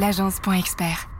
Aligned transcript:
l'agence.expert. 0.00 1.10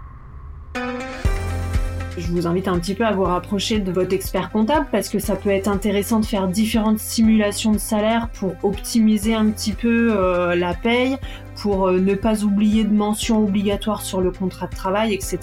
Je 2.16 2.26
vous 2.28 2.46
invite 2.46 2.66
un 2.66 2.78
petit 2.78 2.94
peu 2.94 3.04
à 3.04 3.12
vous 3.12 3.24
rapprocher 3.24 3.78
de 3.78 3.92
votre 3.92 4.14
expert 4.14 4.50
comptable 4.50 4.86
parce 4.90 5.10
que 5.10 5.18
ça 5.18 5.36
peut 5.36 5.50
être 5.50 5.68
intéressant 5.68 6.18
de 6.20 6.24
faire 6.24 6.48
différentes 6.48 6.98
simulations 6.98 7.72
de 7.72 7.78
salaire 7.78 8.30
pour 8.30 8.54
optimiser 8.62 9.34
un 9.34 9.50
petit 9.50 9.72
peu 9.72 10.16
euh, 10.16 10.54
la 10.56 10.72
paye, 10.72 11.18
pour 11.56 11.88
euh, 11.88 12.00
ne 12.00 12.14
pas 12.14 12.42
oublier 12.42 12.84
de 12.84 12.92
mentions 12.92 13.44
obligatoires 13.44 14.02
sur 14.02 14.22
le 14.22 14.30
contrat 14.30 14.66
de 14.66 14.74
travail, 14.74 15.12
etc. 15.12 15.38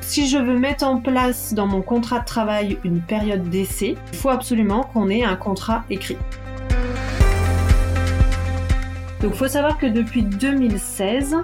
Si 0.00 0.28
je 0.28 0.38
veux 0.38 0.58
mettre 0.58 0.86
en 0.86 1.00
place 1.00 1.54
dans 1.54 1.66
mon 1.66 1.82
contrat 1.82 2.20
de 2.20 2.24
travail 2.24 2.78
une 2.84 3.00
période 3.00 3.50
d'essai, 3.50 3.96
il 4.12 4.18
faut 4.18 4.30
absolument 4.30 4.84
qu'on 4.84 5.10
ait 5.10 5.24
un 5.24 5.36
contrat 5.36 5.84
écrit. 5.90 6.16
Donc 9.20 9.32
il 9.34 9.38
faut 9.38 9.48
savoir 9.48 9.78
que 9.78 9.86
depuis 9.86 10.22
2016, 10.22 11.36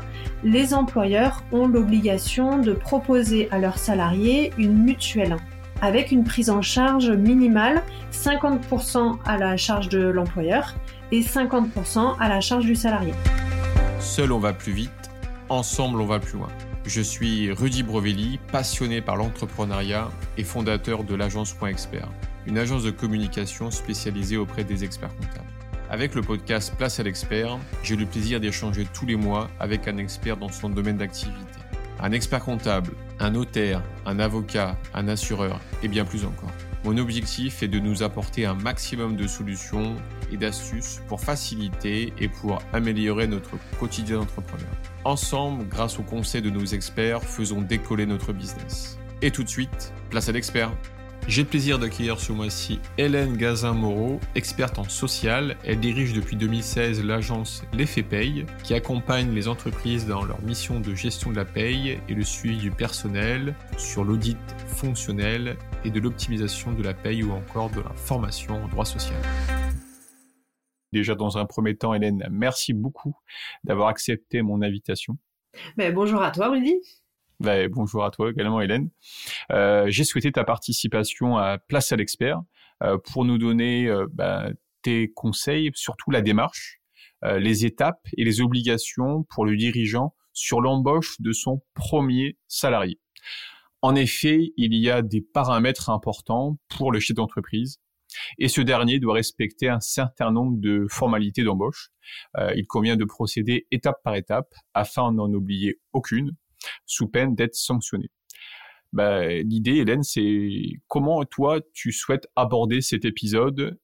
les 0.44 0.74
employeurs 0.74 1.42
ont 1.50 1.66
l'obligation 1.66 2.58
de 2.58 2.72
proposer 2.72 3.48
à 3.50 3.58
leurs 3.58 3.78
salariés 3.78 4.52
une 4.58 4.74
mutuelle 4.84 5.36
avec 5.82 6.12
une 6.12 6.24
prise 6.24 6.50
en 6.50 6.62
charge 6.62 7.10
minimale, 7.10 7.82
50% 8.12 9.18
à 9.24 9.36
la 9.36 9.56
charge 9.56 9.88
de 9.88 9.98
l'employeur 9.98 10.74
et 11.12 11.20
50% 11.20 12.16
à 12.18 12.28
la 12.28 12.40
charge 12.40 12.64
du 12.64 12.74
salarié. 12.74 13.12
Seul 13.98 14.32
on 14.32 14.38
va 14.38 14.52
plus 14.52 14.72
vite, 14.72 15.10
ensemble 15.48 16.00
on 16.00 16.06
va 16.06 16.20
plus 16.20 16.38
loin. 16.38 16.48
Je 16.86 17.00
suis 17.00 17.50
Rudy 17.50 17.82
Brovelli, 17.82 18.38
passionné 18.52 19.00
par 19.00 19.16
l'entrepreneuriat 19.16 20.10
et 20.36 20.44
fondateur 20.44 21.02
de 21.02 21.14
l'agence 21.14 21.52
Point 21.52 21.70
Expert, 21.70 22.08
une 22.46 22.58
agence 22.58 22.82
de 22.82 22.90
communication 22.90 23.70
spécialisée 23.70 24.36
auprès 24.36 24.64
des 24.64 24.84
experts 24.84 25.14
comptables. 25.16 25.53
Avec 25.90 26.14
le 26.14 26.22
podcast 26.22 26.74
Place 26.76 26.98
à 26.98 27.02
l'expert, 27.02 27.58
j'ai 27.82 27.94
le 27.94 28.06
plaisir 28.06 28.40
d'échanger 28.40 28.86
tous 28.94 29.04
les 29.04 29.16
mois 29.16 29.50
avec 29.60 29.86
un 29.86 29.98
expert 29.98 30.38
dans 30.38 30.48
son 30.48 30.70
domaine 30.70 30.96
d'activité. 30.96 31.38
Un 32.00 32.12
expert 32.12 32.42
comptable, 32.42 32.92
un 33.20 33.30
notaire, 33.30 33.82
un 34.06 34.18
avocat, 34.18 34.78
un 34.94 35.08
assureur 35.08 35.60
et 35.82 35.88
bien 35.88 36.04
plus 36.04 36.24
encore. 36.24 36.50
Mon 36.84 36.96
objectif 36.96 37.62
est 37.62 37.68
de 37.68 37.78
nous 37.78 38.02
apporter 38.02 38.46
un 38.46 38.54
maximum 38.54 39.16
de 39.16 39.26
solutions 39.26 39.96
et 40.32 40.36
d'astuces 40.36 41.00
pour 41.06 41.20
faciliter 41.20 42.12
et 42.18 42.28
pour 42.28 42.62
améliorer 42.72 43.26
notre 43.26 43.52
quotidien 43.78 44.18
d'entrepreneur. 44.18 44.70
Ensemble, 45.04 45.66
grâce 45.68 45.98
aux 45.98 46.02
conseils 46.02 46.42
de 46.42 46.50
nos 46.50 46.64
experts, 46.64 47.22
faisons 47.22 47.60
décoller 47.60 48.06
notre 48.06 48.32
business. 48.32 48.98
Et 49.22 49.30
tout 49.30 49.44
de 49.44 49.48
suite, 49.48 49.92
place 50.10 50.28
à 50.28 50.32
l'expert. 50.32 50.72
J'ai 51.26 51.42
le 51.42 51.48
plaisir 51.48 51.78
d'accueillir 51.78 52.20
ce 52.20 52.32
mois-ci 52.32 52.80
Hélène 52.98 53.38
Gazin-Moreau, 53.38 54.20
experte 54.34 54.78
en 54.78 54.84
social. 54.84 55.56
Elle 55.64 55.80
dirige 55.80 56.12
depuis 56.12 56.36
2016 56.36 57.02
l'agence 57.02 57.64
L'Effet 57.72 58.02
Paye, 58.02 58.44
qui 58.62 58.74
accompagne 58.74 59.32
les 59.32 59.48
entreprises 59.48 60.06
dans 60.06 60.22
leur 60.22 60.42
mission 60.42 60.80
de 60.80 60.94
gestion 60.94 61.30
de 61.30 61.36
la 61.36 61.46
paye 61.46 61.98
et 62.08 62.14
le 62.14 62.22
suivi 62.22 62.58
du 62.58 62.70
personnel 62.70 63.54
sur 63.78 64.04
l'audit 64.04 64.36
fonctionnel 64.66 65.56
et 65.86 65.90
de 65.90 65.98
l'optimisation 65.98 66.72
de 66.72 66.82
la 66.82 66.92
paye 66.92 67.22
ou 67.22 67.32
encore 67.32 67.70
de 67.70 67.80
la 67.80 67.94
formation 67.94 68.62
en 68.62 68.68
droit 68.68 68.84
social. 68.84 69.20
Déjà 70.92 71.14
dans 71.14 71.38
un 71.38 71.46
premier 71.46 71.74
temps, 71.74 71.94
Hélène, 71.94 72.28
merci 72.30 72.74
beaucoup 72.74 73.16
d'avoir 73.64 73.88
accepté 73.88 74.42
mon 74.42 74.60
invitation. 74.60 75.16
Ben, 75.78 75.92
bonjour 75.92 76.22
à 76.22 76.30
toi, 76.30 76.50
Rudy. 76.50 76.74
Bah, 77.40 77.68
bonjour 77.68 78.04
à 78.04 78.10
toi 78.10 78.30
également, 78.30 78.60
Hélène. 78.60 78.90
Euh, 79.50 79.86
j'ai 79.88 80.04
souhaité 80.04 80.30
ta 80.30 80.44
participation 80.44 81.36
à 81.36 81.58
Place 81.58 81.90
à 81.90 81.96
l'expert 81.96 82.42
euh, 82.82 82.96
pour 82.98 83.24
nous 83.24 83.38
donner 83.38 83.88
euh, 83.88 84.06
bah, 84.12 84.50
tes 84.82 85.10
conseils, 85.12 85.70
surtout 85.74 86.10
la 86.10 86.20
démarche, 86.20 86.80
les 87.38 87.64
étapes 87.64 88.06
et 88.18 88.24
les 88.24 88.42
obligations 88.42 89.22
pour 89.30 89.46
le 89.46 89.56
dirigeant 89.56 90.14
sur 90.34 90.60
l'embauche 90.60 91.18
de 91.22 91.32
son 91.32 91.62
premier 91.72 92.36
salarié. 92.48 93.00
En 93.80 93.94
effet, 93.94 94.52
il 94.58 94.74
y 94.74 94.90
a 94.90 95.00
des 95.00 95.22
paramètres 95.22 95.88
importants 95.88 96.58
pour 96.68 96.92
le 96.92 97.00
chef 97.00 97.16
d'entreprise 97.16 97.78
et 98.36 98.48
ce 98.48 98.60
dernier 98.60 98.98
doit 98.98 99.14
respecter 99.14 99.70
un 99.70 99.80
certain 99.80 100.32
nombre 100.32 100.58
de 100.60 100.84
formalités 100.90 101.44
d'embauche. 101.44 101.92
il 102.54 102.66
convient 102.66 102.96
de 102.96 103.06
procéder 103.06 103.66
étape 103.70 104.02
par 104.04 104.16
étape 104.16 104.52
afin 104.74 105.10
d'en 105.10 105.32
oublier 105.32 105.80
aucune 105.94 106.36
sous 106.86 107.08
peine 107.08 107.34
d'être 107.34 107.54
sanctionné. 107.54 108.10
Bah, 108.92 109.26
l'idée, 109.26 109.78
Hélène, 109.78 110.04
c'est 110.04 110.68
comment 110.86 111.24
toi 111.24 111.60
tu 111.72 111.90
souhaites 111.90 112.28
aborder 112.36 112.80
cet 112.80 113.04
épisode 113.04 113.78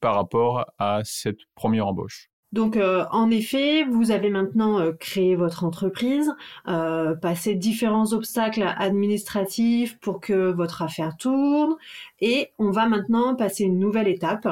par 0.00 0.14
rapport 0.14 0.66
à 0.78 1.02
cette 1.04 1.40
première 1.54 1.86
embauche? 1.86 2.30
Donc 2.52 2.76
euh, 2.76 3.04
en 3.10 3.30
effet, 3.30 3.84
vous 3.84 4.10
avez 4.10 4.28
maintenant 4.28 4.78
euh, 4.78 4.92
créé 4.92 5.36
votre 5.36 5.64
entreprise, 5.64 6.30
euh, 6.68 7.14
passé 7.14 7.54
différents 7.54 8.12
obstacles 8.12 8.62
administratifs 8.76 9.98
pour 10.00 10.20
que 10.20 10.52
votre 10.52 10.82
affaire 10.82 11.16
tourne, 11.16 11.74
et 12.20 12.50
on 12.58 12.70
va 12.70 12.86
maintenant 12.86 13.34
passer 13.34 13.64
une 13.64 13.78
nouvelle 13.78 14.08
étape 14.08 14.46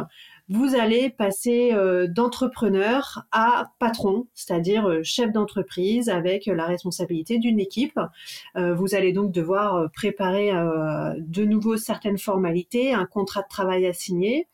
vous 0.50 0.74
allez 0.74 1.10
passer 1.10 1.70
euh, 1.72 2.08
d'entrepreneur 2.08 3.24
à 3.30 3.70
patron, 3.78 4.26
c'est-à-dire 4.34 4.84
euh, 4.88 5.00
chef 5.04 5.30
d'entreprise 5.30 6.08
avec 6.08 6.46
la 6.46 6.66
responsabilité 6.66 7.38
d'une 7.38 7.60
équipe. 7.60 7.98
Euh, 8.56 8.74
vous 8.74 8.96
allez 8.96 9.12
donc 9.12 9.30
devoir 9.30 9.88
préparer 9.92 10.50
de 11.18 11.44
nouveau 11.44 11.76
certaines 11.76 12.18
formalités, 12.18 12.92
un 12.92 13.06
contrat 13.06 13.42
de 13.42 13.48
travail 13.48 13.86
à 13.86 13.92
signer. 13.92 14.48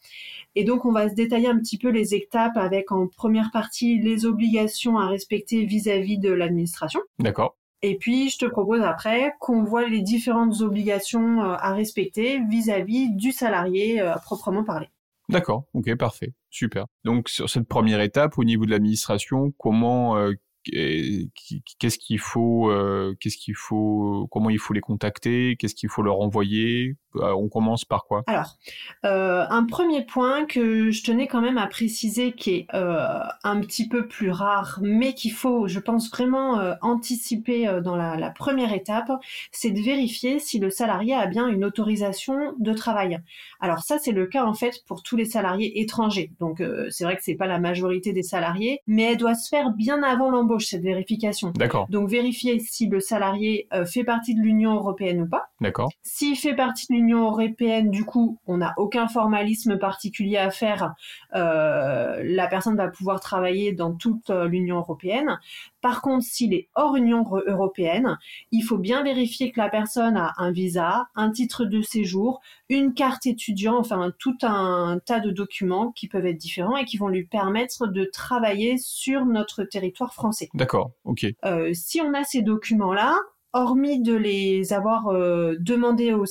Et 0.55 0.65
donc, 0.65 0.85
on 0.85 0.93
va 0.93 1.09
se 1.09 1.15
détailler 1.15 1.49
un 1.49 1.59
petit 1.59 1.79
peu 1.79 1.89
les 1.89 2.15
étapes 2.15 2.57
avec 2.57 2.93
en 2.93 3.07
première 3.07 3.51
partie 3.51 3.99
les 3.99 4.27
obligations 4.27 4.99
à 4.99 5.07
respecter 5.09 5.65
vis-à-vis 5.65 6.19
de 6.19 6.31
l'administration. 6.31 7.01
D'accord. 7.19 7.57
Et 7.83 7.97
puis, 7.97 8.29
je 8.29 8.39
te 8.39 8.47
propose 8.47 8.83
après 8.83 9.33
qu'on 9.41 9.65
voit 9.65 9.89
les 9.89 10.03
différentes 10.03 10.61
obligations 10.61 11.41
à 11.41 11.73
respecter 11.73 12.41
vis-à-vis 12.51 13.11
du 13.13 13.33
salarié 13.33 14.03
proprement 14.23 14.65
parlé. 14.65 14.89
D'accord, 15.29 15.65
ok, 15.75 15.95
parfait, 15.97 16.35
super. 16.51 16.87
Donc 17.05 17.29
sur 17.29 17.51
cette 17.51 17.67
première 17.67 18.01
étape, 18.01 18.39
au 18.39 18.45
niveau 18.45 18.65
de 18.65 18.71
l'administration, 18.71 19.53
comment 19.59 20.17
euh, 20.17 20.33
qu'est-ce 20.71 21.99
qu'il 21.99 22.19
faut, 22.19 22.71
euh, 22.71 23.15
qu'est-ce 23.21 23.37
qu'il 23.37 23.55
faut, 23.55 24.29
comment 24.31 24.51
il 24.51 24.59
faut 24.59 24.75
les 24.75 24.81
contacter, 24.81 25.57
qu'est-ce 25.57 25.75
qu'il 25.75 25.89
faut 25.89 26.03
leur 26.03 26.21
envoyer. 26.21 26.97
Euh, 27.17 27.33
on 27.33 27.49
commence 27.49 27.85
par 27.85 28.05
quoi? 28.05 28.23
Alors, 28.27 28.57
euh, 29.05 29.47
un 29.49 29.65
premier 29.65 30.05
point 30.05 30.45
que 30.45 30.91
je 30.91 31.03
tenais 31.03 31.27
quand 31.27 31.41
même 31.41 31.59
à 31.59 31.67
préciser, 31.67 32.33
qui 32.33 32.51
est 32.51 32.67
un 32.73 33.61
petit 33.61 33.89
peu 33.89 34.07
plus 34.07 34.31
rare, 34.31 34.79
mais 34.83 35.15
qu'il 35.15 35.33
faut, 35.33 35.69
je 35.69 35.79
pense 35.79 36.11
vraiment 36.11 36.77
anticiper 36.83 37.81
dans 37.83 37.97
la, 37.97 38.17
la, 38.17 38.31
première 38.31 38.73
étape, 38.73 39.11
c'est 39.51 39.71
de 39.71 39.81
vérifier 39.81 40.39
si 40.39 40.59
le 40.59 40.71
salarié 40.71 41.15
a 41.15 41.27
bien 41.27 41.49
une 41.49 41.65
autorisation 41.65 42.55
de 42.59 42.73
travail. 42.73 43.21
Alors 43.61 43.81
ça, 43.81 43.99
c'est 43.99 44.13
le 44.13 44.27
cas 44.27 44.45
en 44.45 44.55
fait 44.55 44.83
pour 44.87 45.03
tous 45.03 45.17
les 45.17 45.25
salariés 45.25 45.81
étrangers. 45.81 46.33
Donc 46.41 46.63
c'est 46.91 47.05
vrai 47.05 47.17
que 47.17 47.23
c'est 47.23 47.35
pas 47.35 47.47
la 47.47 47.59
majorité 47.59 48.13
des 48.13 48.23
salariés, 48.23 48.81
mais 48.87 49.13
elle 49.13 49.17
doit 49.17 49.35
se 49.35 49.49
faire 49.49 49.71
bien 49.71 50.03
avant 50.03 50.31
l'embauche 50.31 50.56
cette 50.65 50.83
vérification. 50.83 51.53
D'accord. 51.55 51.87
Donc 51.91 52.09
vérifier 52.09 52.59
si 52.61 52.87
le 52.87 53.01
salarié 53.01 53.69
euh, 53.73 53.85
fait 53.85 54.05
partie 54.05 54.35
de 54.35 54.41
l'Union 54.41 54.75
européenne 54.75 55.23
ou 55.23 55.29
pas. 55.29 55.49
D'accord. 55.61 55.91
S'il 56.03 56.37
fait 56.37 56.55
partie 56.55 56.87
de 56.89 56.95
l'Union 56.95 57.25
européenne, 57.25 57.91
du 57.91 58.05
coup, 58.05 58.39
on 58.47 58.59
n'a 58.59 58.75
aucun 58.77 59.09
formalisme 59.09 59.79
particulier 59.79 60.37
à 60.37 60.51
faire. 60.51 60.95
Euh, 61.35 62.21
la 62.25 62.47
personne 62.47 62.77
va 62.77 62.89
pouvoir 62.89 63.21
travailler 63.21 63.73
dans 63.73 63.93
toute 63.93 64.31
euh, 64.31 64.49
l'Union 64.49 64.79
européenne. 64.79 65.39
Par 65.87 66.03
contre, 66.03 66.25
s'il 66.25 66.53
est 66.53 66.69
hors 66.75 66.97
Union 66.97 67.25
européenne, 67.47 68.19
il 68.51 68.63
faut 68.63 68.77
bien 68.77 69.05
vérifier 69.05 69.53
que 69.53 69.61
la 69.61 69.69
personne 69.69 70.17
a 70.17 70.33
un 70.37 70.51
visa, 70.51 71.07
un 71.15 71.31
titre 71.31 71.65
de 71.65 71.81
séjour, 71.81 72.41
une 72.69 72.93
carte 72.93 73.25
étudiant, 73.25 73.79
enfin 73.79 74.13
tout 74.19 74.37
un 74.43 74.99
tas 75.07 75.21
de 75.21 75.31
documents 75.31 75.93
qui 75.93 76.09
peuvent 76.09 76.27
être 76.27 76.39
différents 76.39 76.77
et 76.77 76.85
qui 76.85 76.97
vont 76.97 77.07
lui 77.07 77.25
permettre 77.25 77.87
de 77.87 78.05
travailler 78.05 78.79
sur 78.79 79.27
notre 79.27 79.63
territoire 79.63 80.13
français. 80.13 80.49
D'accord, 80.55 80.91
ok. 81.05 81.25
Euh, 81.45 81.71
si 81.73 82.01
on 82.01 82.15
a 82.15 82.25
ces 82.25 82.43
documents-là, 82.43 83.17
hormis 83.57 84.01
de 84.01 84.15
les 84.15 84.73
avoir 84.73 85.09
euh, 85.09 85.57
demandés 85.59 86.13
aux, 86.13 86.27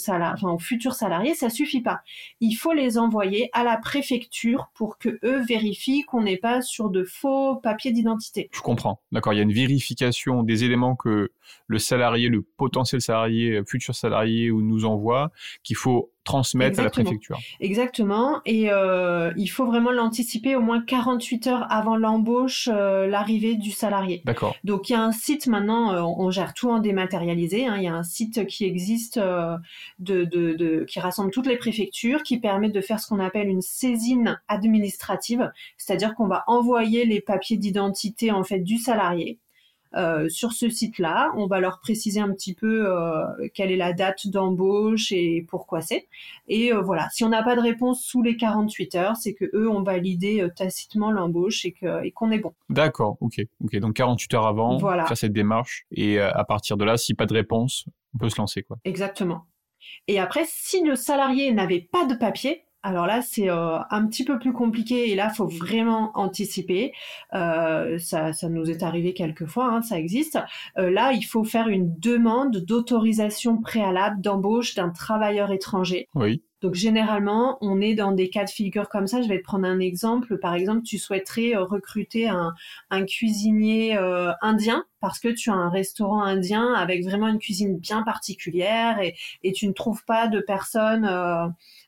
futurs 0.59 0.93
salariés, 0.93 1.33
ça 1.33 1.49
suffit 1.49 1.81
pas. 1.81 2.01
Il 2.39 2.53
faut 2.53 2.73
les 2.73 2.97
envoyer 2.97 3.49
à 3.53 3.63
la 3.63 3.77
préfecture 3.77 4.69
pour 4.73 4.97
que 4.97 5.19
eux 5.23 5.43
vérifient 5.45 6.03
qu'on 6.03 6.23
n'est 6.23 6.37
pas 6.37 6.61
sur 6.61 6.89
de 6.89 7.03
faux 7.03 7.55
papiers 7.55 7.91
d'identité. 7.91 8.49
Je 8.53 8.61
comprends. 8.61 9.01
D'accord. 9.11 9.33
Il 9.33 9.37
y 9.37 9.39
a 9.39 9.43
une 9.43 9.53
vérification 9.53 10.43
des 10.43 10.63
éléments 10.63 10.95
que 10.95 11.31
le 11.67 11.79
salarié, 11.79 12.29
le 12.29 12.41
potentiel 12.41 13.01
salarié, 13.01 13.61
futur 13.65 13.95
salarié 13.95 14.51
nous 14.51 14.85
envoie, 14.85 15.31
qu'il 15.63 15.75
faut 15.75 16.11
transmettre 16.25 16.79
à 16.79 16.83
la 16.83 16.89
préfecture. 16.89 17.39
Exactement. 17.61 18.41
Et 18.45 18.69
euh, 18.69 19.31
il 19.37 19.47
faut 19.47 19.65
vraiment 19.65 19.91
l'anticiper 19.91 20.55
au 20.55 20.61
moins 20.61 20.81
48 20.81 21.47
heures 21.47 21.67
avant 21.69 21.95
l'embauche, 21.95 22.67
euh, 22.71 23.07
l'arrivée 23.07 23.55
du 23.55 23.71
salarié. 23.71 24.21
D'accord. 24.25 24.55
Donc 24.65 24.89
il 24.89 24.93
y 24.93 24.95
a 24.95 25.01
un 25.01 25.13
site 25.13 25.47
maintenant, 25.47 25.93
euh, 25.93 26.01
on 26.01 26.29
gère 26.31 26.53
tout 26.53 26.69
en 26.69 26.79
dématérialisé. 26.79 27.67
Hein. 27.67 27.75
il 27.77 27.83
y 27.83 27.87
a 27.87 27.93
un 27.93 28.03
site 28.03 28.45
qui 28.47 28.65
existe 28.65 29.17
de, 29.19 29.59
de, 29.99 30.53
de, 30.53 30.83
qui 30.89 30.99
rassemble 30.99 31.31
toutes 31.31 31.47
les 31.47 31.57
préfectures, 31.57 32.23
qui 32.23 32.39
permet 32.39 32.69
de 32.69 32.81
faire 32.81 32.99
ce 32.99 33.07
qu'on 33.07 33.19
appelle 33.19 33.47
une 33.47 33.61
saisine 33.61 34.41
administrative, 34.47 35.51
c'est-à-dire 35.77 36.15
qu'on 36.15 36.27
va 36.27 36.43
envoyer 36.47 37.05
les 37.05 37.21
papiers 37.21 37.57
d'identité 37.57 38.31
en 38.31 38.43
fait 38.43 38.59
du 38.59 38.77
salarié 38.77 39.39
euh, 39.95 40.27
sur 40.29 40.51
ce 40.51 40.69
site-là. 40.69 41.31
On 41.37 41.47
va 41.47 41.59
leur 41.59 41.79
préciser 41.79 42.19
un 42.19 42.31
petit 42.33 42.53
peu 42.53 42.85
euh, 42.87 43.23
quelle 43.53 43.71
est 43.71 43.77
la 43.77 43.93
date 43.93 44.27
d'embauche 44.27 45.11
et 45.11 45.45
pourquoi 45.47 45.81
c'est. 45.81 46.07
Et 46.47 46.73
euh, 46.73 46.81
voilà, 46.81 47.07
si 47.11 47.23
on 47.23 47.29
n'a 47.29 47.43
pas 47.43 47.55
de 47.55 47.61
réponse 47.61 48.03
sous 48.03 48.21
les 48.21 48.35
48 48.35 48.95
heures, 48.95 49.15
c'est 49.15 49.33
que 49.33 49.45
eux 49.53 49.69
ont 49.69 49.83
validé 49.83 50.47
tacitement 50.55 51.11
l'embauche 51.11 51.65
et 51.65 51.75
et 52.03 52.11
qu'on 52.11 52.31
est 52.31 52.39
bon. 52.39 52.53
D'accord, 52.69 53.17
ok, 53.21 53.41
ok. 53.63 53.75
Donc 53.77 53.93
48 53.95 54.33
heures 54.33 54.47
avant, 54.47 54.77
voilà. 54.77 55.05
faire 55.05 55.17
cette 55.17 55.33
démarche 55.33 55.85
et 55.91 56.19
à 56.19 56.43
partir 56.45 56.77
de 56.77 56.85
là, 56.85 56.97
si 56.97 57.13
pas 57.13 57.25
de 57.25 57.33
réponse, 57.33 57.85
on 58.15 58.17
peut 58.17 58.29
se 58.29 58.37
lancer 58.37 58.63
quoi. 58.63 58.77
Exactement. 58.85 59.45
Et 60.07 60.19
après, 60.19 60.43
si 60.47 60.83
le 60.83 60.95
salarié 60.95 61.51
n'avait 61.51 61.87
pas 61.91 62.05
de 62.05 62.15
papier, 62.15 62.63
alors 62.85 63.07
là, 63.07 63.23
c'est 63.23 63.49
euh, 63.49 63.79
un 63.89 64.05
petit 64.05 64.23
peu 64.23 64.37
plus 64.37 64.53
compliqué 64.53 65.09
et 65.09 65.15
là, 65.15 65.31
faut 65.31 65.47
vraiment 65.47 66.11
anticiper. 66.13 66.93
Euh, 67.33 67.97
ça, 67.97 68.31
ça, 68.31 68.47
nous 68.47 68.69
est 68.69 68.83
arrivé 68.83 69.15
quelques 69.15 69.47
fois, 69.47 69.73
hein, 69.73 69.81
ça 69.81 69.97
existe. 69.97 70.37
Euh, 70.77 70.91
là, 70.91 71.11
il 71.11 71.23
faut 71.23 71.43
faire 71.43 71.67
une 71.67 71.97
demande 71.97 72.57
d'autorisation 72.57 73.59
préalable 73.59 74.21
d'embauche 74.21 74.75
d'un 74.75 74.91
travailleur 74.91 75.51
étranger. 75.51 76.07
Oui. 76.13 76.43
Donc 76.61 76.75
généralement, 76.75 77.57
on 77.61 77.81
est 77.81 77.95
dans 77.95 78.11
des 78.11 78.29
cas 78.29 78.43
de 78.43 78.49
figure 78.49 78.87
comme 78.87 79.07
ça. 79.07 79.21
Je 79.21 79.27
vais 79.27 79.39
te 79.39 79.43
prendre 79.43 79.67
un 79.67 79.79
exemple. 79.79 80.37
Par 80.37 80.53
exemple, 80.53 80.83
tu 80.83 80.99
souhaiterais 80.99 81.55
recruter 81.55 82.27
un, 82.27 82.53
un 82.89 83.05
cuisinier 83.05 83.95
indien 84.41 84.83
parce 84.99 85.19
que 85.19 85.27
tu 85.27 85.51
as 85.51 85.53
un 85.53 85.69
restaurant 85.69 86.23
indien 86.23 86.73
avec 86.73 87.03
vraiment 87.03 87.27
une 87.27 87.37
cuisine 87.37 87.77
bien 87.77 88.01
particulière 88.01 88.99
et, 88.99 89.15
et 89.43 89.51
tu 89.51 89.67
ne 89.67 89.73
trouves 89.73 90.03
pas 90.05 90.27
de 90.27 90.39
personnes 90.39 91.07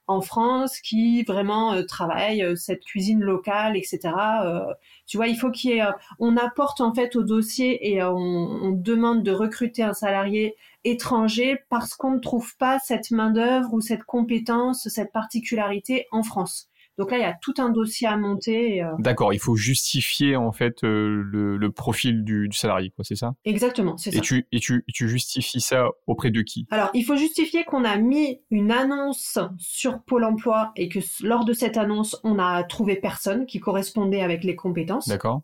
en 0.08 0.22
France 0.22 0.80
qui 0.80 1.24
vraiment 1.24 1.74
euh, 1.74 1.84
travaillent 1.84 2.44
euh, 2.44 2.56
cette 2.56 2.84
cuisine 2.84 3.20
locale, 3.20 3.76
etc. 3.76 4.00
Euh, 4.44 4.74
tu 5.06 5.18
vois, 5.18 5.28
il 5.28 5.36
faut 5.36 5.52
qu'il 5.52 5.72
y 5.72 5.74
ait, 5.80 5.84
on 6.20 6.38
apporte 6.38 6.82
en 6.82 6.94
fait 6.94 7.16
au 7.16 7.24
dossier 7.24 7.94
et 7.94 8.02
on, 8.04 8.72
demande 8.72 9.24
de 9.24 9.32
recruter 9.32 9.84
un 9.84 9.94
salarié 9.94 10.56
étranger 10.84 11.58
parce 11.70 11.94
qu'on 11.96 12.12
ne 12.12 12.20
trouve 12.20 12.56
pas 12.58 12.80
cette 12.80 13.12
main 13.12 13.32
d'œuvre 13.32 13.74
ou 13.74 13.82
cette 13.82 14.04
compétence, 14.04 14.88
cette 14.88 15.12
particularité 15.12 16.08
en 16.12 16.24
France. 16.24 16.70
Donc 16.98 17.12
là, 17.12 17.18
il 17.18 17.22
y 17.22 17.26
a 17.26 17.36
tout 17.42 17.54
un 17.60 17.70
dossier 17.70 18.08
à 18.08 18.18
monter. 18.18 18.82
Euh. 18.84 18.92
D'accord, 18.98 19.32
il 19.32 19.40
faut 19.40 19.56
justifier 19.56 20.36
en 20.36 20.52
fait 20.52 20.84
euh, 20.84 21.22
le, 21.32 21.72
profil 21.72 22.24
du, 22.24 22.50
salarié, 22.52 22.90
quoi, 22.90 23.04
c'est 23.04 23.16
ça? 23.16 23.34
Exactement, 23.46 23.98
c'est 23.98 24.12
ça. 24.12 24.18
Et 24.18 24.22
tu, 24.22 24.48
et, 24.52 24.60
tu, 24.60 24.84
tu 24.92 25.08
justifies 25.08 25.62
ça 25.62 25.90
auprès 26.08 26.32
de 26.32 26.42
qui? 26.42 26.66
Alors, 26.72 26.90
il 26.94 27.04
faut 27.04 27.16
justifier 27.16 27.66
qu'on 27.66 27.84
a 27.84 27.98
mis 27.98 28.42
une 28.50 28.72
annonce 28.72 29.38
sur 29.60 30.02
Pôle 30.04 30.24
Emploi 30.24 30.72
et 30.76 30.90
que 30.90 31.00
lors 31.22 31.46
de 31.46 31.54
cette 31.54 31.78
annonce, 31.78 32.20
on 32.24 32.40
a 32.40 32.64
trouvé 32.64 32.96
personne 32.96 33.46
qui 33.46 33.60
correspondait 33.60 34.22
avec 34.22 34.44
les 34.44 34.56
compétences. 34.56 35.08
D'accord. 35.08 35.42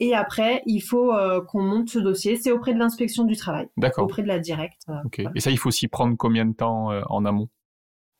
Et 0.00 0.14
après, 0.14 0.62
il 0.66 0.80
faut 0.80 1.12
euh, 1.12 1.42
qu'on 1.44 1.62
monte 1.62 1.90
ce 1.90 1.98
dossier. 1.98 2.36
C'est 2.36 2.50
auprès 2.50 2.72
de 2.72 2.78
l'inspection 2.78 3.24
du 3.24 3.36
travail. 3.36 3.68
D'accord. 3.76 4.04
Auprès 4.04 4.22
de 4.22 4.28
la 4.28 4.38
directe. 4.38 4.82
ok. 5.04 5.22
Et 5.34 5.40
ça, 5.40 5.50
il 5.50 5.58
faut 5.58 5.70
s'y 5.70 5.86
prendre 5.86 6.16
combien 6.16 6.46
de 6.46 6.54
temps 6.54 6.88
en 7.10 7.24
amont? 7.26 7.48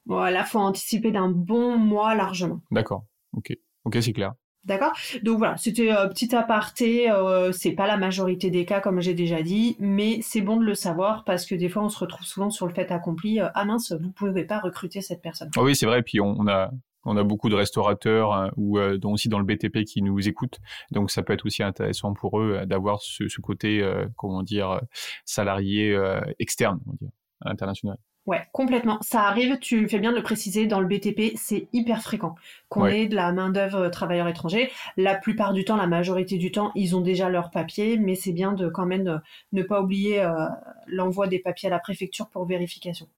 Voilà, 0.07 0.45
faut 0.45 0.59
anticiper 0.59 1.11
d'un 1.11 1.29
bon 1.29 1.77
mois 1.77 2.15
largement. 2.15 2.61
D'accord. 2.71 3.05
Ok. 3.33 3.53
Ok, 3.85 3.99
c'est 4.01 4.13
clair. 4.13 4.35
D'accord? 4.65 4.93
Donc 5.23 5.39
voilà, 5.39 5.57
c'était 5.59 5.91
un 5.91 6.07
euh, 6.07 6.09
petit 6.09 6.35
aparté. 6.35 7.11
Euh, 7.11 7.53
c'est 7.53 7.73
pas 7.73 7.87
la 7.87 7.99
majorité 7.99 8.51
des 8.51 8.65
cas, 8.65 8.81
comme 8.81 9.01
j'ai 9.01 9.13
déjà 9.13 9.43
dit, 9.43 9.77
mais 9.79 10.21
c'est 10.23 10.41
bon 10.41 10.57
de 10.57 10.65
le 10.65 10.75
savoir 10.75 11.25
parce 11.25 11.45
que 11.45 11.55
des 11.55 11.69
fois, 11.69 11.85
on 11.85 11.91
se 11.91 11.99
retrouve 11.99 12.25
souvent 12.27 12.49
sur 12.49 12.67
le 12.67 12.73
fait 12.73 12.91
accompli. 12.91 13.41
Euh, 13.41 13.49
ah 13.55 13.67
mince, 13.67 13.93
vous 13.93 14.11
pouvez 14.11 14.45
pas 14.45 14.61
recruter 14.61 15.03
cette 15.03 15.21
personne. 15.21 15.51
Ah 15.57 15.63
oui, 15.63 15.77
c'est 15.77 15.85
vrai. 15.85 16.03
Puis 16.03 16.19
on, 16.19 16.49
a 16.49 16.71
on 17.05 17.17
a 17.19 17.23
beaucoup 17.23 17.51
de 17.51 17.55
restaurateurs 17.55 18.33
hein, 18.33 18.51
ou 18.57 18.79
dont 18.97 19.13
aussi 19.13 19.29
dans 19.29 19.39
le 19.39 19.45
BTP 19.45 19.85
qui 19.85 20.01
nous 20.01 20.27
écoutent. 20.27 20.61
Donc 20.93 21.11
ça 21.11 21.23
peut 21.23 21.35
être 21.35 21.45
aussi 21.45 21.63
intéressant 21.63 22.15
pour 22.15 22.41
eux 22.41 22.65
d'avoir 22.65 23.03
ce, 23.03 23.29
ce, 23.29 23.41
côté, 23.43 23.87
comment 24.17 24.43
dire, 24.43 24.81
salarié 25.27 25.95
externe, 26.39 26.81
on 26.87 26.93
va 26.93 26.97
dire, 26.97 27.11
international. 27.43 27.99
Ouais, 28.27 28.41
complètement. 28.53 28.99
Ça 29.03 29.25
arrive, 29.25 29.59
tu 29.59 29.87
fais 29.87 29.99
bien 29.99 30.11
de 30.11 30.17
le 30.17 30.23
préciser, 30.23 30.67
dans 30.67 30.81
le 30.81 30.87
BTP, 30.87 31.37
c'est 31.37 31.69
hyper 31.75 32.01
fréquent 32.03 32.37
qu'on 32.71 32.87
ait 32.87 33.07
de 33.07 33.15
la 33.15 33.33
main-d'œuvre 33.33 33.79
euh, 33.81 33.91
travailleurs 33.91 34.29
étrangers. 34.29 34.71
La 34.97 35.15
plupart 35.15 35.53
du 35.53 35.65
temps, 35.65 35.77
la 35.77 35.87
majorité 35.87 36.39
du 36.39 36.51
temps, 36.51 36.73
ils 36.75 36.97
ont 36.97 37.03
déjà 37.03 37.29
leur 37.29 37.51
papier, 37.51 37.99
mais 37.99 38.15
c'est 38.15 38.33
bien 38.33 38.53
de 38.53 38.69
quand 38.69 38.87
même 38.87 39.21
ne 39.53 39.63
pas 39.63 39.83
oublier 39.83 40.23
euh, 40.23 40.47
l'envoi 40.87 41.27
des 41.27 41.39
papiers 41.39 41.69
à 41.69 41.71
la 41.71 41.79
préfecture 41.79 42.29
pour 42.29 42.47
vérification. 42.47 43.09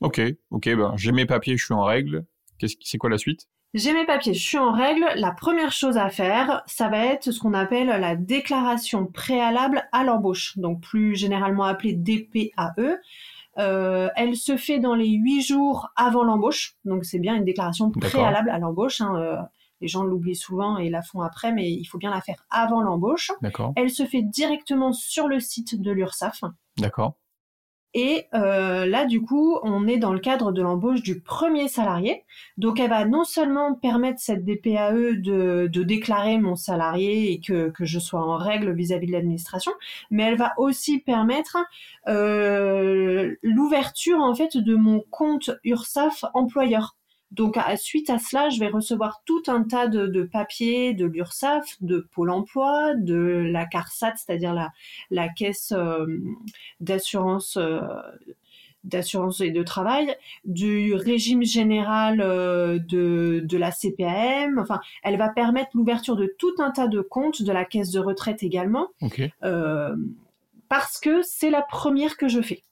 Ok, 0.00 0.20
ok, 0.50 0.74
ben, 0.74 0.94
j'ai 0.96 1.12
mes 1.12 1.26
papiers, 1.26 1.56
je 1.56 1.64
suis 1.64 1.74
en 1.74 1.84
règle. 1.84 2.24
C'est 2.80 2.98
quoi 2.98 3.10
la 3.10 3.18
suite? 3.18 3.48
J'ai 3.74 3.92
mes 3.92 4.06
papiers, 4.06 4.32
je 4.32 4.42
suis 4.42 4.56
en 4.56 4.72
règle. 4.72 5.04
La 5.16 5.32
première 5.32 5.72
chose 5.72 5.98
à 5.98 6.08
faire, 6.08 6.62
ça 6.66 6.88
va 6.88 7.04
être 7.04 7.30
ce 7.30 7.38
qu'on 7.38 7.52
appelle 7.52 7.88
la 7.88 8.16
déclaration 8.16 9.04
préalable 9.06 9.86
à 9.92 10.02
l'embauche, 10.02 10.56
donc 10.56 10.80
plus 10.80 11.14
généralement 11.14 11.64
appelée 11.64 11.92
DPAE. 11.92 12.96
Euh, 13.58 14.08
elle 14.16 14.36
se 14.36 14.56
fait 14.56 14.78
dans 14.78 14.94
les 14.94 15.08
huit 15.08 15.42
jours 15.42 15.88
avant 15.96 16.24
l'embauche, 16.24 16.76
donc 16.84 17.04
c'est 17.04 17.18
bien 17.18 17.34
une 17.34 17.44
déclaration 17.44 17.90
préalable 17.90 18.50
à 18.50 18.58
l'embauche. 18.58 19.00
Hein, 19.00 19.14
euh, 19.16 19.36
les 19.80 19.88
gens 19.88 20.04
l'oublient 20.04 20.36
souvent 20.36 20.78
et 20.78 20.88
la 20.88 21.02
font 21.02 21.20
après, 21.20 21.52
mais 21.52 21.70
il 21.70 21.84
faut 21.84 21.98
bien 21.98 22.10
la 22.10 22.20
faire 22.20 22.44
avant 22.50 22.80
l'embauche. 22.80 23.30
Elle 23.76 23.90
se 23.90 24.04
fait 24.04 24.22
directement 24.22 24.92
sur 24.92 25.28
le 25.28 25.40
site 25.40 25.80
de 25.80 25.90
l'URSSAF. 25.90 26.44
D'accord. 26.78 27.14
Et 27.98 28.26
euh, 28.34 28.84
là, 28.84 29.06
du 29.06 29.22
coup, 29.22 29.58
on 29.62 29.88
est 29.88 29.96
dans 29.96 30.12
le 30.12 30.18
cadre 30.18 30.52
de 30.52 30.60
l'embauche 30.60 31.00
du 31.00 31.18
premier 31.22 31.66
salarié. 31.66 32.24
Donc, 32.58 32.78
elle 32.78 32.90
va 32.90 33.06
non 33.06 33.24
seulement 33.24 33.72
permettre 33.72 34.20
cette 34.20 34.44
DPAE 34.44 35.14
de, 35.16 35.66
déclarer 35.72 36.36
mon 36.36 36.56
salarié 36.56 37.32
et 37.32 37.40
que, 37.40 37.70
que 37.70 37.86
je 37.86 37.98
sois 37.98 38.20
en 38.20 38.36
règle 38.36 38.74
vis-à-vis 38.74 39.06
de 39.06 39.12
l'administration, 39.12 39.72
mais 40.10 40.24
elle 40.24 40.36
va 40.36 40.52
aussi 40.58 40.98
permettre 40.98 41.56
euh, 42.06 43.34
l'ouverture 43.42 44.20
en 44.20 44.34
fait 44.34 44.58
de 44.58 44.74
mon 44.74 45.00
compte 45.00 45.52
URSAF 45.64 46.26
employeur. 46.34 46.96
Donc, 47.32 47.56
à, 47.56 47.76
suite 47.76 48.08
à 48.08 48.18
cela, 48.18 48.50
je 48.50 48.60
vais 48.60 48.68
recevoir 48.68 49.22
tout 49.24 49.42
un 49.48 49.64
tas 49.64 49.88
de, 49.88 50.22
papiers 50.22 50.94
de 50.94 51.06
l'URSSAF, 51.06 51.76
de 51.80 52.06
Pôle 52.12 52.30
emploi, 52.30 52.94
de 52.94 53.48
la 53.50 53.66
CARSAT, 53.66 54.14
c'est-à-dire 54.16 54.54
la, 54.54 54.70
la 55.10 55.28
caisse 55.28 55.72
euh, 55.72 56.06
d'assurance. 56.80 57.56
Euh, 57.56 57.80
d'assurance 58.84 59.40
et 59.40 59.50
de 59.50 59.64
travail, 59.64 60.16
du 60.44 60.94
régime 60.94 61.42
général 61.42 62.20
euh, 62.20 62.78
de, 62.78 63.42
de 63.44 63.58
la 63.58 63.72
CPAM. 63.72 64.60
Enfin, 64.60 64.78
elle 65.02 65.18
va 65.18 65.28
permettre 65.28 65.70
l'ouverture 65.74 66.14
de 66.14 66.32
tout 66.38 66.54
un 66.60 66.70
tas 66.70 66.86
de 66.86 67.00
comptes, 67.00 67.42
de 67.42 67.50
la 67.50 67.64
caisse 67.64 67.90
de 67.90 67.98
retraite 67.98 68.44
également, 68.44 68.86
parce 70.68 71.00
que 71.00 71.20
c'est 71.22 71.50
la 71.50 71.62
première 71.62 72.16
que 72.16 72.28
je 72.28 72.40
fais. 72.40 72.62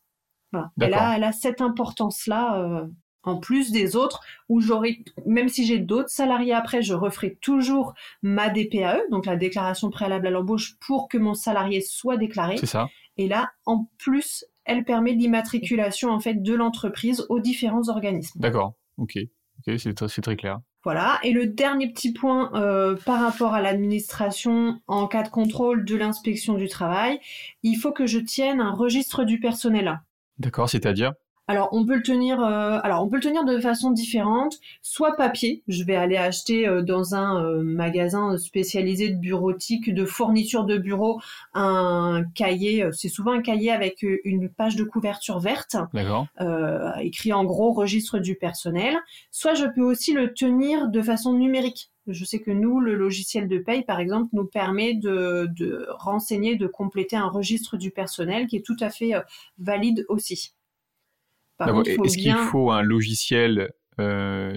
Voilà. 0.52 0.70
Elle, 0.80 0.94
a, 0.94 1.16
elle 1.16 1.24
a 1.24 1.32
cette 1.32 1.60
importance-là 1.60 2.86
en 3.24 3.36
plus 3.36 3.72
des 3.72 3.96
autres, 3.96 4.20
où 4.48 4.60
j'aurai, 4.60 5.04
même 5.26 5.48
si 5.48 5.66
j'ai 5.66 5.78
d'autres 5.78 6.10
salariés 6.10 6.52
après, 6.52 6.82
je 6.82 6.94
referai 6.94 7.38
toujours 7.40 7.94
ma 8.22 8.48
DPAE, 8.48 9.02
donc 9.10 9.26
la 9.26 9.36
déclaration 9.36 9.90
préalable 9.90 10.26
à 10.26 10.30
l'embauche, 10.30 10.76
pour 10.86 11.08
que 11.08 11.18
mon 11.18 11.34
salarié 11.34 11.80
soit 11.80 12.16
déclaré. 12.16 12.56
C'est 12.58 12.66
ça. 12.66 12.88
Et 13.16 13.28
là, 13.28 13.52
en 13.64 13.88
plus, 13.98 14.44
elle 14.64 14.84
permet 14.84 15.12
l'immatriculation 15.12 16.10
en 16.10 16.20
fait 16.20 16.42
de 16.42 16.54
l'entreprise 16.54 17.26
aux 17.28 17.40
différents 17.40 17.88
organismes. 17.88 18.40
D'accord. 18.40 18.74
Ok. 18.98 19.18
Ok, 19.66 19.78
c'est 19.78 19.94
très, 19.94 20.36
clair. 20.36 20.58
Voilà. 20.82 21.18
Et 21.22 21.32
le 21.32 21.46
dernier 21.46 21.90
petit 21.92 22.12
point 22.12 22.50
euh, 22.54 22.96
par 23.06 23.20
rapport 23.20 23.54
à 23.54 23.62
l'administration 23.62 24.80
en 24.86 25.06
cas 25.06 25.22
de 25.22 25.28
contrôle 25.28 25.84
de 25.84 25.96
l'inspection 25.96 26.54
du 26.54 26.68
travail, 26.68 27.18
il 27.62 27.76
faut 27.76 27.92
que 27.92 28.06
je 28.06 28.18
tienne 28.18 28.60
un 28.60 28.72
registre 28.72 29.24
du 29.24 29.38
personnel. 29.38 30.00
D'accord, 30.38 30.68
c'est-à-dire? 30.68 31.12
Alors 31.46 31.68
on 31.72 31.84
peut 31.84 31.96
le 31.96 32.02
tenir, 32.02 32.40
euh, 32.42 32.78
alors 32.82 33.02
on 33.02 33.08
peut 33.08 33.16
le 33.16 33.22
tenir 33.22 33.44
de 33.44 33.60
façon 33.60 33.90
différente, 33.90 34.58
soit 34.80 35.14
papier. 35.14 35.62
Je 35.68 35.84
vais 35.84 35.94
aller 35.94 36.16
acheter 36.16 36.66
euh, 36.66 36.80
dans 36.80 37.14
un 37.14 37.44
euh, 37.44 37.62
magasin 37.62 38.38
spécialisé 38.38 39.10
de 39.10 39.16
bureautique, 39.16 39.92
de 39.92 40.06
fourniture 40.06 40.64
de 40.64 40.78
bureau, 40.78 41.20
un 41.52 42.24
cahier. 42.34 42.88
C'est 42.92 43.10
souvent 43.10 43.32
un 43.32 43.42
cahier 43.42 43.70
avec 43.70 44.02
une 44.02 44.48
page 44.48 44.76
de 44.76 44.84
couverture 44.84 45.38
verte, 45.38 45.76
écrit 47.00 47.32
en 47.34 47.44
gros 47.44 47.72
registre 47.72 48.18
du 48.18 48.36
personnel. 48.36 48.96
Soit 49.30 49.54
je 49.54 49.66
peux 49.66 49.82
aussi 49.82 50.14
le 50.14 50.32
tenir 50.32 50.88
de 50.88 51.02
façon 51.02 51.34
numérique. 51.34 51.90
Je 52.06 52.24
sais 52.24 52.38
que 52.38 52.50
nous, 52.50 52.80
le 52.80 52.94
logiciel 52.94 53.48
de 53.48 53.58
paye, 53.58 53.82
par 53.82 54.00
exemple, 54.00 54.28
nous 54.32 54.44
permet 54.44 54.94
de, 54.94 55.48
de 55.56 55.86
renseigner, 55.90 56.56
de 56.56 56.66
compléter 56.66 57.16
un 57.16 57.28
registre 57.28 57.76
du 57.76 57.90
personnel 57.90 58.46
qui 58.46 58.56
est 58.56 58.64
tout 58.64 58.76
à 58.80 58.90
fait 58.90 59.12
valide 59.58 60.04
aussi. 60.08 60.54
Est-ce 61.60 62.18
qu'il 62.18 62.34
faut 62.34 62.70
un 62.70 62.82
logiciel 62.82 63.72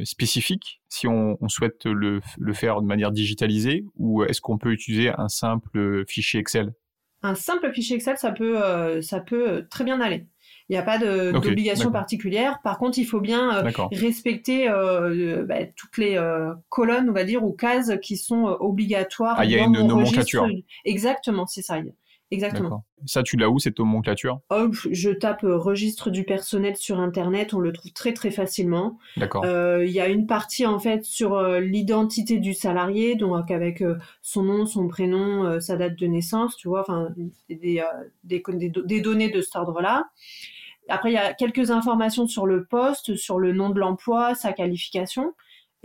spécifique 0.03 0.81
si 0.89 1.07
on, 1.07 1.37
souhaite 1.47 1.85
le, 1.85 2.21
le, 2.37 2.53
faire 2.53 2.81
de 2.81 2.87
manière 2.87 3.11
digitalisée 3.11 3.85
ou 3.95 4.23
est-ce 4.23 4.41
qu'on 4.41 4.57
peut 4.57 4.71
utiliser 4.71 5.11
un 5.15 5.27
simple 5.27 6.05
fichier 6.07 6.39
Excel? 6.39 6.73
Un 7.23 7.35
simple 7.35 7.71
fichier 7.71 7.97
Excel, 7.97 8.17
ça 8.17 8.31
peut, 8.31 9.01
ça 9.01 9.19
peut 9.19 9.67
très 9.69 9.83
bien 9.83 10.01
aller. 10.01 10.25
Il 10.69 10.73
n'y 10.73 10.77
a 10.77 10.83
pas 10.83 10.97
d'obligation 10.97 11.91
particulière. 11.91 12.59
Par 12.61 12.77
contre, 12.77 12.97
il 12.97 13.05
faut 13.05 13.21
bien 13.21 13.65
euh, 13.65 13.71
respecter 13.93 14.69
euh, 14.69 15.45
bah, 15.45 15.65
toutes 15.75 15.97
les 15.97 16.17
euh, 16.17 16.53
colonnes, 16.67 17.09
on 17.09 17.13
va 17.13 17.23
dire, 17.23 17.45
ou 17.45 17.53
cases 17.53 17.93
qui 18.01 18.17
sont 18.17 18.57
obligatoires. 18.59 19.35
Ah, 19.37 19.45
il 19.45 19.51
y 19.51 19.55
a 19.57 19.63
une 19.63 19.71
nomenclature. 19.71 20.45
Exactement, 20.83 21.45
c'est 21.47 21.61
ça. 21.61 21.77
Exactement. 22.29 22.83
Ça, 23.05 23.23
tu 23.23 23.37
l'as 23.37 23.49
où 23.49 23.57
cette 23.57 23.79
nomenclature? 23.79 24.41
Oh, 24.49 24.69
Je 24.91 25.11
tape 25.11 25.43
registre 25.43 26.09
du 26.09 26.23
personnel 26.23 26.75
sur 26.75 26.99
Internet, 26.99 27.53
on 27.53 27.59
le 27.59 27.71
trouve 27.71 27.93
très 27.93 28.13
très 28.13 28.31
facilement. 28.31 28.99
D'accord. 29.15 29.45
Il 29.45 29.89
y 29.89 30.01
a 30.01 30.07
une 30.07 30.27
partie 30.27 30.65
en 30.65 30.79
fait 30.79 31.05
sur 31.05 31.41
l'identité 31.59 32.39
du 32.39 32.53
salarié, 32.53 33.15
donc 33.15 33.49
avec 33.49 33.83
son 34.21 34.43
nom, 34.43 34.65
son 34.65 34.87
prénom, 34.87 35.61
sa 35.61 35.77
date 35.77 35.95
de 35.95 36.07
naissance, 36.07 36.57
tu 36.57 36.67
vois, 36.67 36.81
enfin 36.81 37.09
des, 37.49 37.81
des, 38.25 38.41
des 38.85 39.01
données 39.01 39.29
de 39.29 39.41
cet 39.41 39.55
ordre-là. 39.55 40.09
Après, 40.89 41.11
il 41.11 41.15
y 41.15 41.17
a 41.17 41.33
quelques 41.33 41.71
informations 41.71 42.27
sur 42.27 42.45
le 42.45 42.65
poste, 42.65 43.15
sur 43.15 43.39
le 43.39 43.51
nom 43.53 43.69
de 43.69 43.79
l'emploi, 43.79 44.35
sa 44.35 44.53
qualification. 44.53 45.33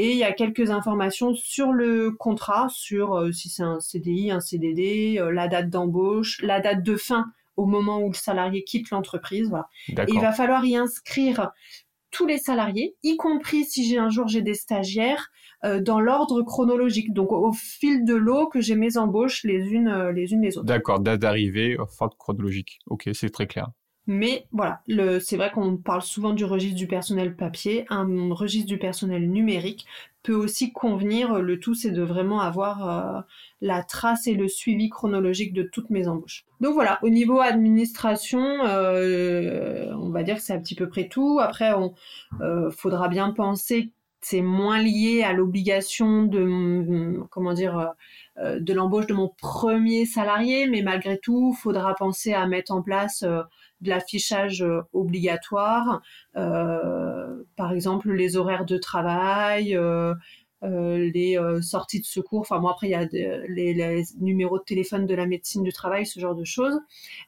Et 0.03 0.11
il 0.11 0.17
y 0.17 0.25
a 0.25 0.33
quelques 0.33 0.73
informations 0.73 1.33
sur 1.33 1.73
le 1.73 2.11
contrat, 2.11 2.67
sur 2.69 3.15
euh, 3.15 3.31
si 3.31 3.49
c'est 3.49 3.63
un 3.63 3.79
CDI, 3.79 4.33
un 4.33 4.41
CDD, 4.41 5.19
euh, 5.21 5.31
la 5.31 5.47
date 5.47 5.71
d'embauche, 5.71 6.43
la 6.43 6.59
date 6.59 6.83
de 6.83 6.97
fin 6.97 7.27
au 7.57 7.67
moment 7.67 8.01
où 8.01 8.09
le 8.09 8.17
salarié 8.17 8.65
quitte 8.65 8.91
l'entreprise. 8.91 9.49
Voilà. 9.49 9.69
Et 9.89 10.13
il 10.13 10.21
va 10.21 10.33
falloir 10.33 10.65
y 10.65 10.75
inscrire 10.75 11.53
tous 12.11 12.27
les 12.27 12.39
salariés, 12.39 12.97
y 13.05 13.17
compris 13.17 13.65
si 13.65 13.89
j'ai 13.89 13.97
un 13.97 14.11
jour 14.11 14.27
j'ai 14.27 14.43
des 14.43 14.55
stagiaires, 14.55 15.31
euh, 15.65 15.81
dans 15.81 16.01
l'ordre 16.01 16.43
chronologique. 16.43 17.13
Donc 17.13 17.31
au, 17.31 17.53
fil 17.53 18.05
de 18.05 18.17
l'eau 18.17 18.49
que 18.49 18.61
j'ai 18.61 18.75
mes 18.75 18.97
embauches 18.97 19.45
les 19.45 19.71
unes 19.71 20.09
les 20.09 20.33
unes 20.33 20.43
les 20.43 20.59
autres. 20.59 20.67
D'accord, 20.67 20.99
date 20.99 21.21
d'arrivée, 21.21 21.77
ordre 21.79 22.17
chronologique. 22.19 22.81
Ok, 22.89 23.09
c'est 23.13 23.31
très 23.31 23.47
clair. 23.47 23.69
Mais 24.09 24.47
voilà, 24.51 24.83
c'est 25.21 25.37
vrai 25.37 25.53
qu'on 25.53 25.77
parle 25.77 26.03
souvent 26.03 26.33
du 26.33 26.45
registre 26.45 26.77
du 26.77 26.89
personnel 26.89 27.37
papier. 27.37 27.87
Un 27.89 28.33
registre 28.33 28.67
du 28.67 28.79
personnel 28.79 29.31
numérique 29.31 29.87
peut 30.23 30.35
aussi 30.35 30.73
convenir. 30.73 31.39
Le 31.39 31.61
tout, 31.61 31.75
c'est 31.75 31.93
de 31.93 32.03
vraiment 32.03 32.41
avoir 32.41 32.89
euh, 32.89 33.21
la 33.61 33.83
trace 33.85 34.27
et 34.27 34.35
le 34.35 34.49
suivi 34.49 34.89
chronologique 34.89 35.53
de 35.53 35.63
toutes 35.63 35.91
mes 35.91 36.09
embauches. 36.09 36.45
Donc 36.61 36.75
voilà, 36.75 36.99
au 37.03 37.11
niveau 37.11 37.41
administration, 37.41 38.65
euh, 38.65 39.93
on 39.95 40.11
va 40.11 40.25
dire 40.25 40.37
que 40.37 40.43
c'est 40.43 40.53
à 40.53 40.59
petit 40.59 40.75
peu 40.75 40.89
près 40.89 41.09
tout. 41.09 41.39
Après, 41.41 41.73
on 41.73 41.95
euh, 42.41 42.71
faudra 42.71 43.09
bien 43.09 43.31
penser 43.31 43.93
c'est 44.23 44.43
moins 44.43 44.81
lié 44.81 45.23
à 45.23 45.33
l'obligation 45.33 46.23
de 46.23 47.21
comment 47.31 47.53
dire 47.53 47.93
de 48.39 48.73
l'embauche 48.73 49.07
de 49.07 49.15
mon 49.15 49.29
premier 49.29 50.07
salarié, 50.07 50.67
mais 50.67 50.83
malgré 50.83 51.19
tout, 51.19 51.53
faudra 51.53 51.95
penser 51.95 52.33
à 52.33 52.47
mettre 52.47 52.73
en 52.73 52.83
place 52.83 53.25
de 53.83 53.91
l'affichage 53.91 54.63
euh, 54.63 54.81
obligatoire, 54.93 56.01
euh, 56.37 57.45
par 57.57 57.73
exemple 57.73 58.13
les 58.13 58.37
horaires 58.37 58.65
de 58.65 58.79
travail, 58.79 59.77
euh, 59.77 60.15
les 60.63 61.37
sorties 61.61 62.01
de 62.01 62.05
secours. 62.05 62.43
Enfin, 62.43 62.61
moi, 62.61 62.71
après, 62.71 62.87
il 62.87 62.91
y 62.91 62.95
a 62.95 63.05
les, 63.49 64.05
numéros 64.21 64.61
de 64.61 64.65
téléphone 64.65 65.07
de 65.07 65.15
la 65.15 65.27
médecine 65.27 65.65
du 65.65 65.73
travail, 65.73 66.07
ce 66.07 66.21
genre 66.21 66.37
de 66.37 66.45
choses. 66.45 66.79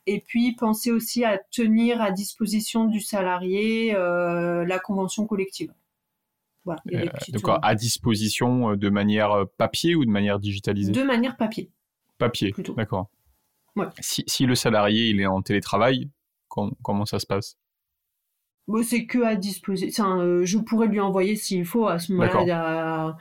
Et 0.07 0.21
puis, 0.21 0.55
penser 0.55 0.93
aussi 0.93 1.25
à 1.25 1.39
tenir 1.51 2.01
à 2.01 2.13
disposition 2.13 2.85
du 2.85 3.01
salarié 3.01 3.93
la 3.93 4.79
convention 4.79 5.27
collective. 5.27 5.73
Voilà, 6.64 6.80
donc, 7.28 7.59
à 7.62 7.75
disposition 7.75 8.75
de 8.75 8.88
manière 8.88 9.44
papier 9.59 9.94
ou 9.94 10.04
de 10.04 10.11
manière 10.11 10.38
digitalisée? 10.38 10.92
De 10.92 11.02
manière 11.02 11.37
papier. 11.37 11.71
Papier, 12.18 12.54
d'accord. 12.76 13.11
Si, 14.00 14.25
si, 14.26 14.47
le 14.47 14.54
salarié 14.54 15.09
il 15.09 15.21
est 15.21 15.26
en 15.26 15.42
télétravail, 15.42 16.09
comment 16.49 17.04
ça 17.04 17.18
se 17.18 17.26
passe? 17.26 17.59
Bon, 18.66 18.83
C'est 18.83 19.06
que 19.06 19.23
à 19.23 19.37
disposition. 19.37 20.21
Euh, 20.21 20.44
je 20.44 20.59
pourrais 20.59 20.87
lui 20.87 21.00
envoyer 21.00 21.37
s'il 21.37 21.64
faut 21.64 21.87
à 21.87 21.99
ce 21.99 22.12
moment-là. 22.12 23.16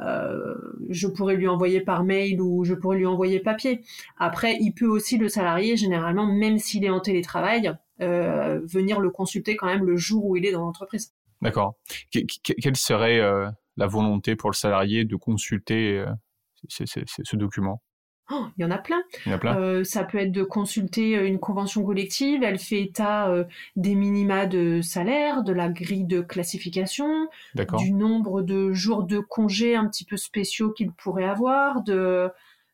Euh, 0.00 0.54
je 0.88 1.06
pourrais 1.06 1.36
lui 1.36 1.46
envoyer 1.46 1.80
par 1.80 2.02
mail 2.02 2.40
ou 2.40 2.64
je 2.64 2.74
pourrais 2.74 2.96
lui 2.98 3.06
envoyer 3.06 3.40
papier. 3.40 3.82
Après, 4.18 4.56
il 4.60 4.72
peut 4.72 4.86
aussi 4.86 5.16
le 5.16 5.28
salarié, 5.28 5.76
généralement, 5.76 6.26
même 6.26 6.58
s'il 6.58 6.84
est 6.84 6.90
en 6.90 7.00
télétravail, 7.00 7.72
euh, 8.00 8.60
venir 8.64 9.00
le 9.00 9.10
consulter 9.10 9.54
quand 9.54 9.66
même 9.66 9.84
le 9.84 9.96
jour 9.96 10.24
où 10.24 10.36
il 10.36 10.44
est 10.44 10.52
dans 10.52 10.62
l'entreprise. 10.62 11.12
D'accord. 11.42 11.76
quelle 12.10 12.76
serait 12.76 13.20
la 13.76 13.86
volonté 13.86 14.36
pour 14.36 14.50
le 14.50 14.54
salarié 14.54 15.04
de 15.04 15.16
consulter 15.16 16.04
ce 16.68 17.36
document? 17.36 17.82
Oh, 18.30 18.46
il 18.56 18.62
y 18.62 18.64
en 18.64 18.70
a 18.70 18.78
plein. 18.78 19.02
Euh, 19.26 19.84
ça 19.84 20.04
peut 20.04 20.18
être 20.18 20.32
de 20.32 20.42
consulter 20.42 21.16
euh, 21.18 21.26
une 21.26 21.38
convention 21.38 21.84
collective. 21.84 22.42
Elle 22.42 22.58
fait 22.58 22.80
état 22.80 23.28
euh, 23.28 23.44
des 23.76 23.94
minima 23.94 24.46
de 24.46 24.80
salaire, 24.80 25.42
de 25.42 25.52
la 25.52 25.68
grille 25.68 26.04
de 26.04 26.20
classification, 26.20 27.28
du 27.78 27.92
nombre 27.92 28.42
de 28.42 28.72
jours 28.72 29.04
de 29.04 29.18
congés 29.18 29.74
un 29.74 29.86
petit 29.86 30.04
peu 30.04 30.16
spéciaux 30.16 30.70
qu'il 30.70 30.92
pourrait 30.92 31.28
avoir, 31.28 31.82
de 31.82 32.30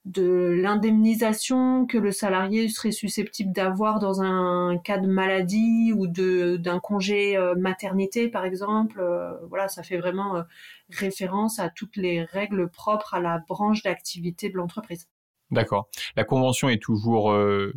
de 0.09 0.59
l'indemnisation 0.61 1.87
que 1.87 1.99
le 1.99 2.13
salarié 2.13 2.69
serait 2.69 2.93
susceptible 2.93 3.53
d'avoir 3.53 3.99
dans 3.99 4.23
un 4.23 4.79
cas 4.79 4.99
de 4.99 5.07
maladie 5.07 5.93
ou 5.95 6.07
d'un 6.07 6.81
congé 6.81 7.39
maternité 7.57 8.29
par 8.29 8.45
exemple 8.45 9.03
voilà 9.49 9.69
ça 9.69 9.83
fait 9.83 9.99
vraiment 9.99 10.43
référence 10.91 11.59
à 11.59 11.69
toutes 11.69 11.97
les 11.97 12.25
règles 12.25 12.69
propres 12.71 13.15
à 13.15 13.21
la 13.21 13.39
branche 13.47 13.83
d'activité 13.83 14.49
de 14.49 14.57
l'entreprise 14.57 15.09
D'accord. 15.51 15.89
La 16.17 16.25
convention 16.25 16.69
est 16.69 16.83
toujours 16.83 17.33
euh, 17.33 17.73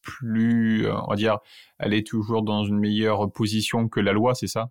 plus, 0.00 0.86
euh, 0.86 0.94
on 1.04 1.10
va 1.10 1.16
dire, 1.16 1.38
elle 1.78 1.92
est 1.92 2.06
toujours 2.06 2.42
dans 2.42 2.64
une 2.64 2.78
meilleure 2.78 3.30
position 3.30 3.88
que 3.88 4.00
la 4.00 4.12
loi, 4.12 4.34
c'est 4.34 4.46
ça? 4.46 4.70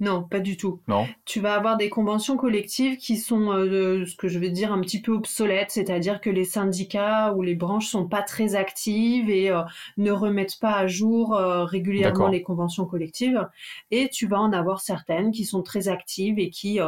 Non, 0.00 0.24
pas 0.24 0.40
du 0.40 0.56
tout. 0.56 0.80
Non. 0.88 1.06
Tu 1.24 1.40
vas 1.40 1.54
avoir 1.54 1.76
des 1.76 1.88
conventions 1.88 2.36
collectives 2.36 2.96
qui 2.96 3.16
sont, 3.16 3.52
euh, 3.52 4.04
ce 4.06 4.16
que 4.16 4.28
je 4.28 4.38
vais 4.38 4.50
dire, 4.50 4.72
un 4.72 4.80
petit 4.80 5.00
peu 5.00 5.12
obsolètes, 5.12 5.70
c'est-à-dire 5.70 6.20
que 6.20 6.30
les 6.30 6.44
syndicats 6.44 7.32
ou 7.34 7.42
les 7.42 7.54
branches 7.54 7.86
sont 7.86 8.08
pas 8.08 8.22
très 8.22 8.54
actives 8.54 9.30
et 9.30 9.52
ne 9.96 10.10
remettent 10.10 10.58
pas 10.58 10.72
à 10.72 10.86
jour 10.86 11.34
régulièrement 11.34 12.28
les 12.28 12.42
conventions 12.42 12.86
collectives. 12.86 13.46
Et 13.90 14.08
tu 14.08 14.26
vas 14.26 14.40
en 14.40 14.52
avoir 14.52 14.80
certaines 14.80 15.30
qui 15.30 15.44
sont 15.44 15.62
très 15.62 15.88
actives 15.88 16.38
et 16.38 16.50
qui 16.50 16.80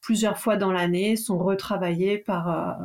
plusieurs 0.00 0.38
fois 0.38 0.56
dans 0.56 0.72
l'année 0.72 1.16
sont 1.16 1.38
retravaillées 1.38 2.18
par 2.18 2.78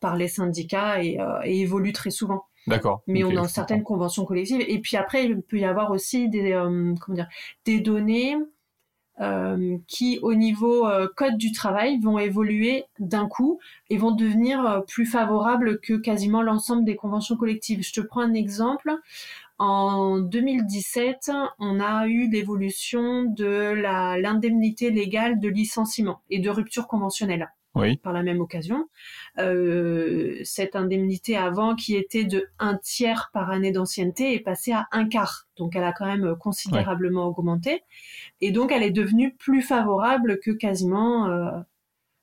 par 0.00 0.16
les 0.16 0.28
syndicats 0.28 1.02
et, 1.02 1.20
euh, 1.20 1.40
et 1.44 1.60
évolue 1.60 1.92
très 1.92 2.10
souvent. 2.10 2.44
D'accord. 2.66 3.02
Mais 3.06 3.24
on 3.24 3.36
a 3.36 3.48
certaines 3.48 3.82
conventions 3.82 4.24
collectives. 4.24 4.62
Et 4.66 4.80
puis 4.80 4.96
après, 4.96 5.24
il 5.24 5.40
peut 5.40 5.58
y 5.58 5.64
avoir 5.64 5.90
aussi 5.90 6.28
des, 6.28 6.52
euh, 6.52 6.94
comment 7.00 7.16
dire, 7.16 7.28
des 7.64 7.80
données 7.80 8.36
euh, 9.20 9.76
qui, 9.86 10.18
au 10.22 10.34
niveau 10.34 10.86
euh, 10.86 11.06
code 11.14 11.36
du 11.36 11.52
travail, 11.52 11.98
vont 12.00 12.18
évoluer 12.18 12.86
d'un 12.98 13.28
coup 13.28 13.60
et 13.90 13.98
vont 13.98 14.12
devenir 14.12 14.64
euh, 14.64 14.80
plus 14.80 15.04
favorables 15.04 15.78
que 15.80 15.94
quasiment 15.94 16.40
l'ensemble 16.40 16.84
des 16.84 16.96
conventions 16.96 17.36
collectives. 17.36 17.82
Je 17.82 17.92
te 17.92 18.00
prends 18.00 18.22
un 18.22 18.32
exemple. 18.32 18.90
En 19.58 20.20
2017, 20.20 21.32
on 21.58 21.80
a 21.80 22.06
eu 22.06 22.30
l'évolution 22.30 23.24
de 23.24 23.74
l'indemnité 24.18 24.90
légale 24.90 25.38
de 25.38 25.48
licenciement 25.48 26.22
et 26.30 26.38
de 26.38 26.48
rupture 26.48 26.86
conventionnelle 26.88 27.50
par 28.02 28.12
la 28.12 28.22
même 28.22 28.40
occasion. 28.40 28.88
Euh, 29.38 30.40
cette 30.44 30.76
indemnité 30.76 31.36
avant 31.36 31.74
qui 31.74 31.96
était 31.96 32.24
de 32.24 32.48
un 32.58 32.76
tiers 32.76 33.30
par 33.32 33.50
année 33.50 33.72
d'ancienneté 33.72 34.34
est 34.34 34.40
passée 34.40 34.72
à 34.72 34.86
un 34.92 35.06
quart. 35.06 35.46
Donc 35.56 35.76
elle 35.76 35.84
a 35.84 35.92
quand 35.92 36.06
même 36.06 36.34
considérablement 36.36 37.26
augmenté. 37.26 37.82
Et 38.40 38.50
donc 38.50 38.72
elle 38.72 38.82
est 38.82 38.90
devenue 38.90 39.34
plus 39.34 39.62
favorable 39.62 40.38
que 40.40 40.50
quasiment 40.50 41.26
euh, 41.26 41.60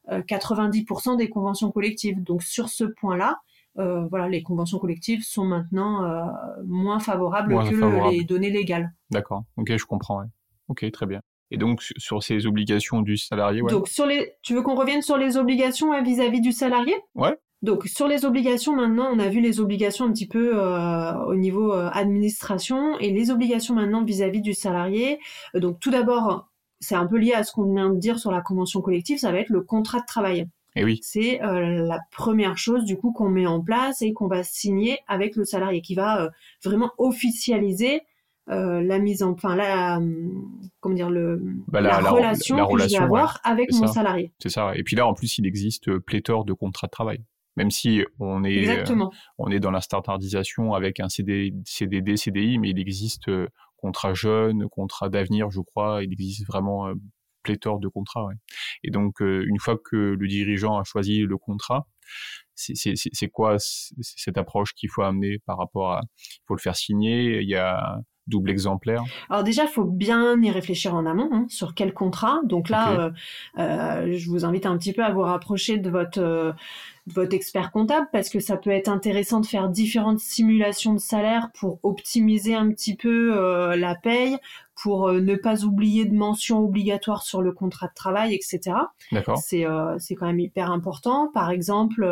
90% 0.10 1.14
euh, 1.14 1.16
des 1.16 1.30
conventions 1.30 1.72
collectives. 1.72 2.22
Donc 2.24 2.44
sur 2.44 2.70
ce 2.70 2.84
point-là, 2.84 3.40
euh, 3.80 4.08
voilà, 4.08 4.28
les 4.28 4.42
conventions 4.42 4.80
collectives 4.80 5.24
sont 5.24 5.46
maintenant 5.46 6.04
euh, 6.04 6.26
moins 6.66 7.00
favorables 7.00 7.54
que 7.70 8.12
les 8.12 8.24
données 8.24 8.50
légales. 8.50 8.92
D'accord. 9.12 9.44
Ok, 9.56 9.76
je 9.76 9.86
comprends. 9.86 10.24
Ok, 10.68 10.90
très 10.92 11.06
bien. 11.06 11.22
Et 11.52 11.58
donc 11.58 11.82
sur 11.82 12.24
ces 12.24 12.46
obligations 12.46 13.02
du 13.02 13.18
salarié. 13.18 13.62
Ouais. 13.62 13.72
Donc 13.72 13.88
sur 13.88 14.06
les, 14.06 14.34
tu 14.42 14.54
veux 14.54 14.62
qu'on 14.62 14.76
revienne 14.76 15.02
sur 15.02 15.18
les 15.18 15.38
obligations 15.38 15.94
hein, 15.94 16.02
vis-à-vis 16.02 16.42
du 16.42 16.52
salarié? 16.52 16.96
Ouais. 17.16 17.38
Donc 17.64 17.86
sur 17.88 18.08
les 18.08 18.26
obligations 18.26 18.76
maintenant, 18.76 19.10
on 19.12 19.18
a 19.18 19.30
vu 19.30 19.42
les 19.42 19.60
obligations 19.60 20.06
un 20.06 20.12
petit 20.12 20.28
peu 20.28 20.52
euh, 20.56 21.14
au 21.26 21.36
niveau 21.36 21.74
euh, 21.74 21.90
administration 21.92 23.00
et 23.00 23.12
les 23.12 23.32
obligations 23.32 23.74
maintenant 23.74 24.04
vis-à-vis 24.04 24.42
du 24.42 24.54
salarié. 24.54 25.20
Euh, 25.56 25.60
donc 25.60 25.80
tout 25.80 25.90
d'abord, 25.90 26.50
c'est 26.80 26.96
un 26.96 27.08
peu 27.08 27.18
lié 27.18 27.34
à 27.34 27.44
ce 27.44 27.52
qu'on 27.52 27.74
vient 27.74 27.90
de 27.90 27.98
dire 27.98 28.20
sur 28.20 28.32
la 28.32 28.42
convention 28.42 28.82
collective, 28.82 29.18
ça 29.18 29.32
va 29.32 29.40
être 29.40 29.50
le 29.50 29.62
contrat 29.62 30.00
de 30.00 30.06
travail. 30.06 30.40
Et 30.76 30.82
eh 30.82 30.84
oui. 30.84 31.00
C'est 31.02 31.40
la 31.42 32.00
première 32.12 32.56
chose 32.60 32.84
du 32.84 32.98
coup 32.98 33.12
qu'on 33.12 33.30
met 33.30 33.48
en 33.48 33.62
place 33.62 34.04
et 34.04 34.14
qu'on 34.14 34.28
va 34.28 34.44
signer 34.44 35.00
avec 35.08 35.36
le 35.36 35.44
salarié, 35.44 35.82
qui 35.82 35.96
va 35.96 36.30
vraiment 36.64 36.92
officialiser 37.00 38.04
la 38.48 39.00
mise 39.00 39.24
en, 39.24 39.32
enfin 39.32 39.56
la, 39.56 40.00
comment 40.80 40.96
dire 40.96 41.10
le 41.10 41.42
bah, 41.68 41.82
la, 41.82 42.00
relation 42.00 42.66
que 42.68 42.80
je 42.84 42.90
vais 42.90 42.98
avoir 42.98 43.40
avec 43.44 43.72
mon 43.74 43.88
salarié. 43.88 44.32
C'est 44.40 44.50
ça. 44.50 44.72
Et 44.76 44.84
puis 44.84 44.96
là, 44.96 45.06
en 45.06 45.14
plus, 45.14 45.38
il 45.38 45.46
existe 45.46 45.98
pléthore 46.00 46.46
de 46.46 46.54
contrats 46.54 46.88
de 46.88 46.92
travail 46.92 47.24
même 47.58 47.72
si 47.72 48.06
on 48.20 48.44
est, 48.44 48.88
on 49.40 49.50
est 49.50 49.60
dans 49.60 49.72
la 49.72 49.82
standardisation 49.82 50.74
avec 50.74 51.00
un 51.00 51.10
CD, 51.10 51.54
CDD, 51.66 52.16
CDI, 52.16 52.60
mais 52.60 52.70
il 52.70 52.80
existe 52.80 53.30
euh, 53.30 53.48
contrat 53.78 54.14
jeune, 54.14 54.70
contrat 54.70 55.10
d'avenir, 55.10 55.50
je 55.50 55.62
crois, 55.62 56.04
il 56.04 56.14
existe 56.14 56.46
vraiment 56.46 56.88
euh, 56.88 56.94
pléthore 57.42 57.80
de 57.80 57.88
contrats. 57.88 58.30
Et 58.84 58.92
donc, 58.92 59.24
euh, 59.24 59.44
une 59.48 59.60
fois 59.60 59.76
que 59.84 59.96
le 59.96 60.28
dirigeant 60.28 60.78
a 60.78 60.84
choisi 60.84 61.22
le 61.22 61.38
contrat, 61.38 61.88
c'est 62.54 63.28
quoi 63.30 63.58
cette 63.60 64.38
approche 64.38 64.74
qu'il 64.74 64.90
faut 64.92 65.02
amener 65.02 65.40
par 65.40 65.58
rapport 65.58 65.94
à, 65.94 66.02
il 66.16 66.44
faut 66.48 66.56
le 66.56 66.62
faire 66.62 66.76
signer, 66.76 67.42
il 67.42 67.50
y 67.50 67.56
a 67.56 68.00
double 68.28 68.50
exemplaire 68.50 69.04
Alors 69.30 69.44
déjà, 69.44 69.64
il 69.64 69.70
faut 69.70 69.84
bien 69.84 70.42
y 70.42 70.52
réfléchir 70.52 70.94
en 70.94 71.06
amont 71.06 71.30
hein, 71.32 71.46
sur 71.50 71.74
quel 71.74 71.94
contrat. 71.94 72.40
Donc 72.44 72.70
là, 72.70 73.00
euh, 73.00 73.12
euh, 73.58 74.18
je 74.18 74.30
vous 74.30 74.46
invite 74.46 74.66
un 74.66 74.78
petit 74.78 74.94
peu 74.94 75.04
à 75.04 75.12
vous 75.12 75.22
rapprocher 75.22 75.78
de 75.78 75.90
votre 75.90 76.20
euh, 76.20 76.52
votre 77.08 77.34
expert 77.34 77.72
comptable 77.72 78.08
parce 78.12 78.30
que 78.30 78.42
ça 78.42 78.58
peut 78.58 78.70
être 78.70 78.90
intéressant 78.90 79.40
de 79.40 79.46
faire 79.46 79.70
différentes 79.70 80.20
simulations 80.20 80.94
de 80.94 81.00
salaire 81.00 81.50
pour 81.58 81.80
optimiser 81.84 82.54
un 82.54 82.70
petit 82.70 82.98
peu 82.98 83.34
la 83.78 83.96
paye, 83.96 84.36
pour 84.76 85.14
ne 85.14 85.36
pas 85.36 85.64
oublier 85.64 86.04
de 86.04 86.14
mentions 86.14 86.60
obligatoires 86.60 87.22
sur 87.22 87.42
le 87.42 87.54
contrat 87.54 87.88
de 87.88 87.94
travail, 87.94 88.36
etc. 88.36 88.76
D'accord. 89.14 89.38
C'est 89.38 89.66
c'est 90.00 90.16
quand 90.16 90.26
même 90.26 90.42
hyper 90.42 90.70
important. 90.70 91.32
Par 91.34 91.50
exemple 91.50 92.04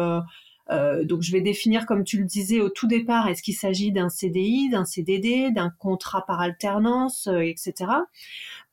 euh, 0.72 1.04
donc 1.04 1.22
je 1.22 1.32
vais 1.32 1.42
définir, 1.42 1.86
comme 1.86 2.04
tu 2.04 2.18
le 2.18 2.26
disais 2.26 2.60
au 2.60 2.70
tout 2.70 2.88
départ, 2.88 3.28
est-ce 3.28 3.44
qu'il 3.44 3.56
s'agit 3.56 3.92
d'un 3.92 4.10
CDI, 4.10 4.70
d'un 4.70 4.86
CDD, 4.86 5.52
d'un 5.52 5.70
contrat 5.70 6.26
par 6.26 6.42
alternance, 6.42 7.28
euh, 7.28 7.42
etc. 7.42 7.92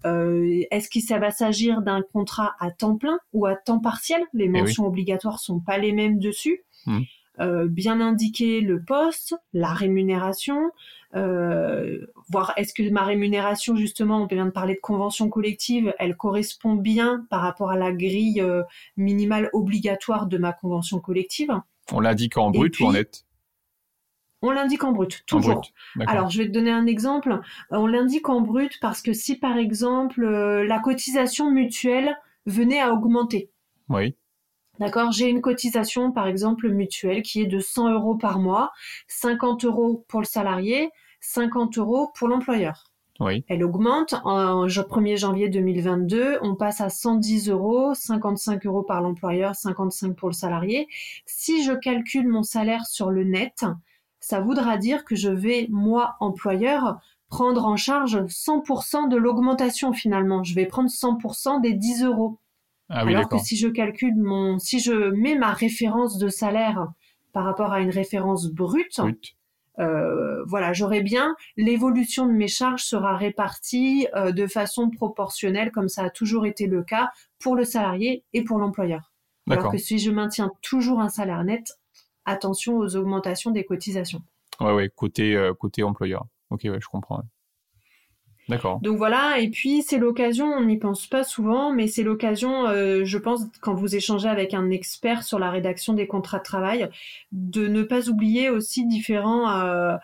Euh, 0.06 0.62
est-ce 0.70 0.88
qu'il 0.88 1.02
va 1.06 1.30
s'agir 1.30 1.82
d'un 1.82 2.02
contrat 2.02 2.54
à 2.60 2.70
temps 2.70 2.96
plein 2.96 3.18
ou 3.32 3.46
à 3.46 3.54
temps 3.54 3.78
partiel? 3.78 4.22
Les 4.32 4.46
eh 4.46 4.48
mentions 4.48 4.86
obligatoires 4.86 5.38
sont 5.38 5.60
pas 5.60 5.78
les 5.78 5.92
mêmes 5.92 6.18
dessus. 6.18 6.64
Mmh. 6.86 7.66
bien 7.68 8.00
indiquer 8.00 8.60
le 8.60 8.82
poste, 8.82 9.36
la 9.52 9.72
rémunération, 9.72 10.72
voir 11.12 12.52
est-ce 12.56 12.74
que 12.74 12.88
ma 12.90 13.04
rémunération 13.04 13.76
justement, 13.76 14.22
on 14.22 14.26
vient 14.26 14.46
de 14.46 14.50
parler 14.50 14.74
de 14.74 14.80
convention 14.80 15.28
collective, 15.28 15.94
elle 16.00 16.16
correspond 16.16 16.74
bien 16.74 17.24
par 17.30 17.40
rapport 17.40 17.70
à 17.70 17.76
la 17.76 17.92
grille 17.92 18.44
minimale 18.96 19.48
obligatoire 19.52 20.26
de 20.26 20.38
ma 20.38 20.52
convention 20.52 20.98
collective. 20.98 21.52
On 21.92 22.00
l'indique 22.00 22.36
en 22.36 22.50
brut 22.50 22.78
ou 22.80 22.86
en 22.86 22.92
net 22.92 23.24
on 24.44 24.50
l'indique 24.50 24.82
en 24.82 24.90
brut, 24.90 25.22
toujours. 25.26 25.62
Alors, 26.06 26.28
je 26.28 26.38
vais 26.38 26.48
te 26.48 26.52
donner 26.52 26.72
un 26.72 26.86
exemple. 26.86 27.40
On 27.70 27.86
l'indique 27.86 28.28
en 28.28 28.40
brut 28.40 28.80
parce 28.80 29.00
que 29.00 29.12
si, 29.12 29.38
par 29.38 29.56
exemple, 29.56 30.24
euh, 30.24 30.66
la 30.66 30.80
cotisation 30.80 31.52
mutuelle 31.52 32.18
venait 32.46 32.80
à 32.80 32.92
augmenter. 32.92 33.52
Oui. 33.88 34.16
D'accord? 34.80 35.12
J'ai 35.12 35.28
une 35.28 35.40
cotisation, 35.40 36.10
par 36.10 36.26
exemple, 36.26 36.68
mutuelle 36.70 37.22
qui 37.22 37.42
est 37.42 37.46
de 37.46 37.60
100 37.60 37.92
euros 37.92 38.16
par 38.16 38.40
mois, 38.40 38.72
50 39.06 39.64
euros 39.64 40.04
pour 40.08 40.20
le 40.20 40.26
salarié, 40.26 40.90
50 41.20 41.78
euros 41.78 42.10
pour 42.16 42.26
l'employeur. 42.26 42.91
Elle 43.48 43.64
augmente. 43.64 44.14
En 44.24 44.66
1er 44.66 45.16
janvier 45.16 45.48
2022, 45.48 46.38
on 46.42 46.54
passe 46.54 46.80
à 46.80 46.88
110 46.88 47.50
euros, 47.50 47.94
55 47.94 48.66
euros 48.66 48.82
par 48.82 49.00
l'employeur, 49.00 49.54
55 49.54 50.14
pour 50.14 50.28
le 50.28 50.34
salarié. 50.34 50.88
Si 51.26 51.64
je 51.64 51.72
calcule 51.72 52.28
mon 52.28 52.42
salaire 52.42 52.86
sur 52.86 53.10
le 53.10 53.24
net, 53.24 53.64
ça 54.20 54.40
voudra 54.40 54.76
dire 54.76 55.04
que 55.04 55.14
je 55.14 55.30
vais, 55.30 55.66
moi, 55.70 56.16
employeur, 56.20 57.00
prendre 57.28 57.64
en 57.64 57.76
charge 57.76 58.18
100% 58.26 59.08
de 59.08 59.16
l'augmentation 59.16 59.92
finalement. 59.92 60.44
Je 60.44 60.54
vais 60.54 60.66
prendre 60.66 60.90
100% 60.90 61.60
des 61.60 61.72
10 61.72 62.04
euros. 62.04 62.38
Ah 62.88 63.00
Alors 63.00 63.28
que 63.28 63.38
si 63.38 63.56
je 63.56 63.68
calcule 63.68 64.16
mon, 64.16 64.58
si 64.58 64.78
je 64.78 65.10
mets 65.12 65.34
ma 65.34 65.52
référence 65.52 66.18
de 66.18 66.28
salaire 66.28 66.88
par 67.32 67.44
rapport 67.44 67.72
à 67.72 67.80
une 67.80 67.90
référence 67.90 68.48
brute, 68.48 69.00
euh, 69.78 70.44
voilà, 70.44 70.72
j'aurais 70.72 71.02
bien 71.02 71.34
l'évolution 71.56 72.26
de 72.26 72.32
mes 72.32 72.48
charges 72.48 72.84
sera 72.84 73.16
répartie 73.16 74.06
euh, 74.14 74.32
de 74.32 74.46
façon 74.46 74.90
proportionnelle, 74.90 75.70
comme 75.70 75.88
ça 75.88 76.04
a 76.04 76.10
toujours 76.10 76.46
été 76.46 76.66
le 76.66 76.82
cas 76.82 77.10
pour 77.38 77.56
le 77.56 77.64
salarié 77.64 78.24
et 78.32 78.44
pour 78.44 78.58
l'employeur. 78.58 79.12
Alors 79.50 79.72
que 79.72 79.78
si 79.78 79.98
je 79.98 80.10
maintiens 80.10 80.50
toujours 80.62 81.00
un 81.00 81.08
salaire 81.08 81.42
net, 81.42 81.78
attention 82.24 82.76
aux 82.78 82.96
augmentations 82.96 83.50
des 83.50 83.64
cotisations. 83.64 84.22
Ouais, 84.60 84.72
ouais, 84.72 84.90
côté 84.94 85.34
euh, 85.34 85.52
côté 85.54 85.82
employeur. 85.82 86.26
Ok, 86.50 86.60
ouais, 86.64 86.78
je 86.80 86.86
comprends. 86.86 87.22
D'accord. 88.52 88.80
Donc 88.82 88.98
voilà, 88.98 89.38
et 89.38 89.48
puis 89.48 89.82
c'est 89.82 89.96
l'occasion, 89.96 90.44
on 90.44 90.64
n'y 90.64 90.76
pense 90.76 91.06
pas 91.06 91.24
souvent, 91.24 91.72
mais 91.72 91.88
c'est 91.88 92.02
l'occasion, 92.02 92.66
euh, 92.66 93.02
je 93.02 93.16
pense, 93.16 93.46
quand 93.62 93.72
vous 93.72 93.96
échangez 93.96 94.28
avec 94.28 94.52
un 94.52 94.70
expert 94.70 95.22
sur 95.22 95.38
la 95.38 95.50
rédaction 95.50 95.94
des 95.94 96.06
contrats 96.06 96.36
de 96.36 96.42
travail, 96.42 96.90
de 97.32 97.66
ne 97.66 97.82
pas 97.82 98.10
oublier 98.10 98.50
aussi 98.50 98.86
différents 98.86 99.50
euh, 99.50 99.96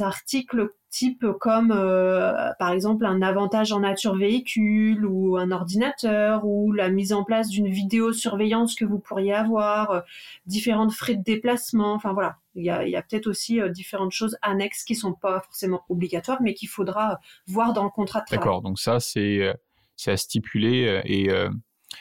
articles 0.00 0.72
type 0.90 1.26
comme 1.40 1.72
euh, 1.72 2.52
par 2.58 2.70
exemple 2.70 3.04
un 3.06 3.20
avantage 3.22 3.72
en 3.72 3.80
nature 3.80 4.16
véhicule 4.16 5.04
ou 5.04 5.36
un 5.36 5.50
ordinateur 5.50 6.44
ou 6.44 6.72
la 6.72 6.88
mise 6.88 7.12
en 7.12 7.24
place 7.24 7.48
d'une 7.48 7.68
vidéosurveillance 7.68 8.74
que 8.74 8.84
vous 8.84 8.98
pourriez 8.98 9.34
avoir, 9.34 9.90
euh, 9.90 10.00
différentes 10.46 10.92
frais 10.92 11.14
de 11.14 11.22
déplacement, 11.22 11.92
enfin 11.92 12.12
voilà, 12.12 12.36
il 12.56 12.64
y 12.64 12.70
a, 12.70 13.02
peut-être 13.02 13.26
aussi 13.26 13.60
euh, 13.60 13.68
différentes 13.68 14.12
choses 14.12 14.36
annexes 14.42 14.84
qui 14.84 14.94
sont 14.94 15.12
pas 15.12 15.40
forcément 15.40 15.82
obligatoires 15.88 16.42
mais 16.42 16.54
qu'il 16.54 16.68
faudra 16.68 17.20
voir 17.46 17.72
dans 17.72 17.84
le 17.84 17.90
contrat 17.90 18.20
de 18.20 18.26
travail. 18.26 18.38
D'accord, 18.38 18.62
donc 18.62 18.78
ça 18.78 19.00
c'est 19.00 19.54
c'est 19.96 20.10
à 20.10 20.16
stipuler 20.16 21.00
et 21.04 21.30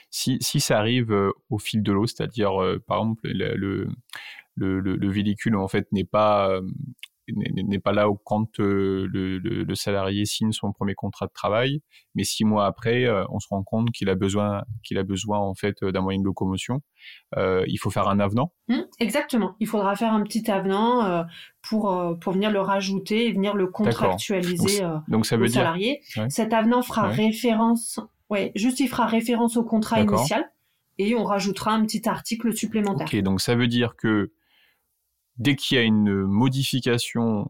si, 0.10 0.38
si 0.42 0.60
ça 0.60 0.80
arrive 0.80 1.16
au 1.50 1.60
fil 1.60 1.82
de 1.82 1.92
l'eau, 1.94 2.08
c'est-à-dire 2.08 2.52
par 2.88 2.98
exemple 2.98 3.22
le, 3.24 3.88
le, 4.56 4.80
le, 4.80 5.10
véhicule 5.10 5.56
en 5.56 5.70
fait 5.70 5.90
n'est 5.94 6.04
pas 6.04 6.60
n'est 7.34 7.80
pas 7.80 7.92
là 7.92 8.08
quand 8.24 8.60
euh, 8.60 9.08
le, 9.12 9.38
le, 9.40 9.76
salarié 9.76 10.26
signe 10.26 10.52
son 10.52 10.72
premier 10.72 10.96
contrat 10.96 11.26
de 11.28 11.32
travail, 11.34 11.82
mais 12.14 12.24
six 12.24 12.46
mois 12.46 12.66
après, 12.66 13.06
euh, 13.06 13.24
on 13.30 13.40
se 13.40 13.48
rend 13.50 13.64
compte 13.64 13.92
qu'il 13.92 14.10
a 14.10 14.16
besoin 14.16 14.64
qu'il 14.84 14.98
a 14.98 15.04
besoin 15.04 15.40
en 15.40 15.56
fait 15.56 15.84
d'un 15.84 16.02
moyen 16.02 16.20
de 16.20 16.26
locomotion. 16.26 16.82
Euh, 17.38 17.64
il 17.68 17.78
faut 17.78 17.90
faire 17.90 18.08
un 18.08 18.20
avenant. 18.20 18.54
Mmh, 18.68 18.82
exactement. 19.00 19.56
Il 19.60 19.68
faudra 19.68 19.96
faire 19.96 20.14
un 20.14 20.24
petit 20.24 20.50
avenant 20.50 21.26
pour 21.62 22.18
pour 22.22 22.34
venir 22.34 22.52
le 22.52 22.62
rajouter 22.62 23.28
et 23.28 23.34
venir 23.34 23.56
le 23.56 23.68
contractualiser 23.68 24.84
donc, 25.08 25.26
ça 25.26 25.38
veut 25.38 25.46
au 25.46 25.48
dire... 25.48 25.56
salarié. 25.56 26.02
Cet 26.30 26.54
avenant 26.54 26.82
fera 26.82 27.08
référence, 27.08 28.00
ouais, 28.30 28.52
juste 28.56 28.80
il 28.80 28.88
fera 28.88 29.06
référence 29.06 29.58
au 29.58 29.64
contrat 29.64 30.02
initial 30.02 30.50
et 30.98 31.16
on 31.16 31.24
rajoutera 31.24 31.72
un 31.72 31.86
petit 31.86 32.08
article 32.08 32.54
supplémentaire. 32.56 33.08
Ok, 33.08 33.20
donc 33.22 33.42
ça 33.42 33.56
veut 33.56 33.68
dire 33.68 33.96
que 33.96 34.32
dès 35.38 35.56
qu'il 35.56 35.78
y 35.78 35.80
a 35.80 35.84
une 35.84 36.24
modification 36.24 37.50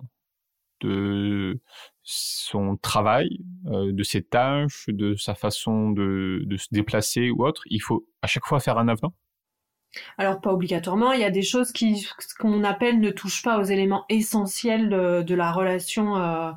de 0.82 1.60
son 2.04 2.78
travail, 2.78 3.40
euh, 3.68 3.92
de 3.92 4.04
ses 4.04 4.24
tâches, 4.24 4.86
de 4.88 5.16
sa 5.16 5.34
façon 5.34 5.92
de, 5.92 6.46
se 6.58 6.68
déplacer 6.72 7.32
ou 7.32 7.46
autre, 7.46 7.64
il 7.70 7.80
faut 7.80 8.06
à 8.22 8.28
chaque 8.28 8.46
fois 8.46 8.60
faire 8.60 8.78
un 8.78 8.88
avenant. 8.88 9.14
Alors 10.18 10.42
pas 10.42 10.52
obligatoirement, 10.52 11.14
il 11.14 11.22
y 11.22 11.24
a 11.26 11.32
des 11.32 11.42
choses 11.42 11.72
qui 11.72 12.06
qu'on 12.38 12.64
appelle 12.64 13.00
ne 13.00 13.12
touchent 13.12 13.44
pas 13.44 13.60
aux 13.60 13.64
éléments 13.64 14.06
essentiels 14.10 14.90
de, 14.90 15.36
la 15.36 15.52
relation 15.54 16.18
euh, 16.18 16.52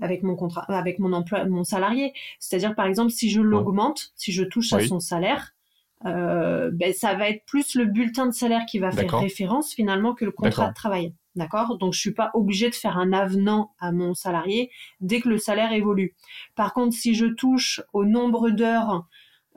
avec 0.00 0.22
mon 0.22 0.36
contrat, 0.36 0.62
avec 0.68 1.00
mon 1.00 1.12
emploi, 1.12 1.44
mon 1.46 1.64
salarié. 1.64 2.14
C'est-à-dire 2.38 2.76
par 2.76 2.86
exemple 2.86 3.10
si 3.10 3.28
je 3.28 3.40
l'augmente, 3.40 4.12
si 4.14 4.32
je 4.32 4.44
touche 4.44 4.72
à 4.72 4.80
son 4.86 5.00
salaire, 5.00 5.55
euh, 6.04 6.70
ben, 6.72 6.92
ça 6.92 7.14
va 7.14 7.30
être 7.30 7.44
plus 7.46 7.74
le 7.74 7.86
bulletin 7.86 8.26
de 8.26 8.32
salaire 8.32 8.66
qui 8.66 8.78
va 8.78 8.90
faire 8.90 9.18
référence 9.18 9.72
finalement 9.72 10.14
que 10.14 10.24
le 10.24 10.30
contrat 10.30 10.68
de 10.68 10.74
travail. 10.74 11.14
D'accord? 11.34 11.76
Donc 11.78 11.92
je 11.92 12.00
suis 12.00 12.14
pas 12.14 12.30
obligé 12.34 12.70
de 12.70 12.74
faire 12.74 12.96
un 12.96 13.12
avenant 13.12 13.72
à 13.78 13.92
mon 13.92 14.14
salarié 14.14 14.70
dès 15.00 15.20
que 15.20 15.28
le 15.28 15.38
salaire 15.38 15.72
évolue. 15.72 16.14
Par 16.54 16.72
contre, 16.72 16.96
si 16.96 17.14
je 17.14 17.26
touche 17.26 17.82
au 17.92 18.04
nombre 18.04 18.50
d'heures 18.50 19.06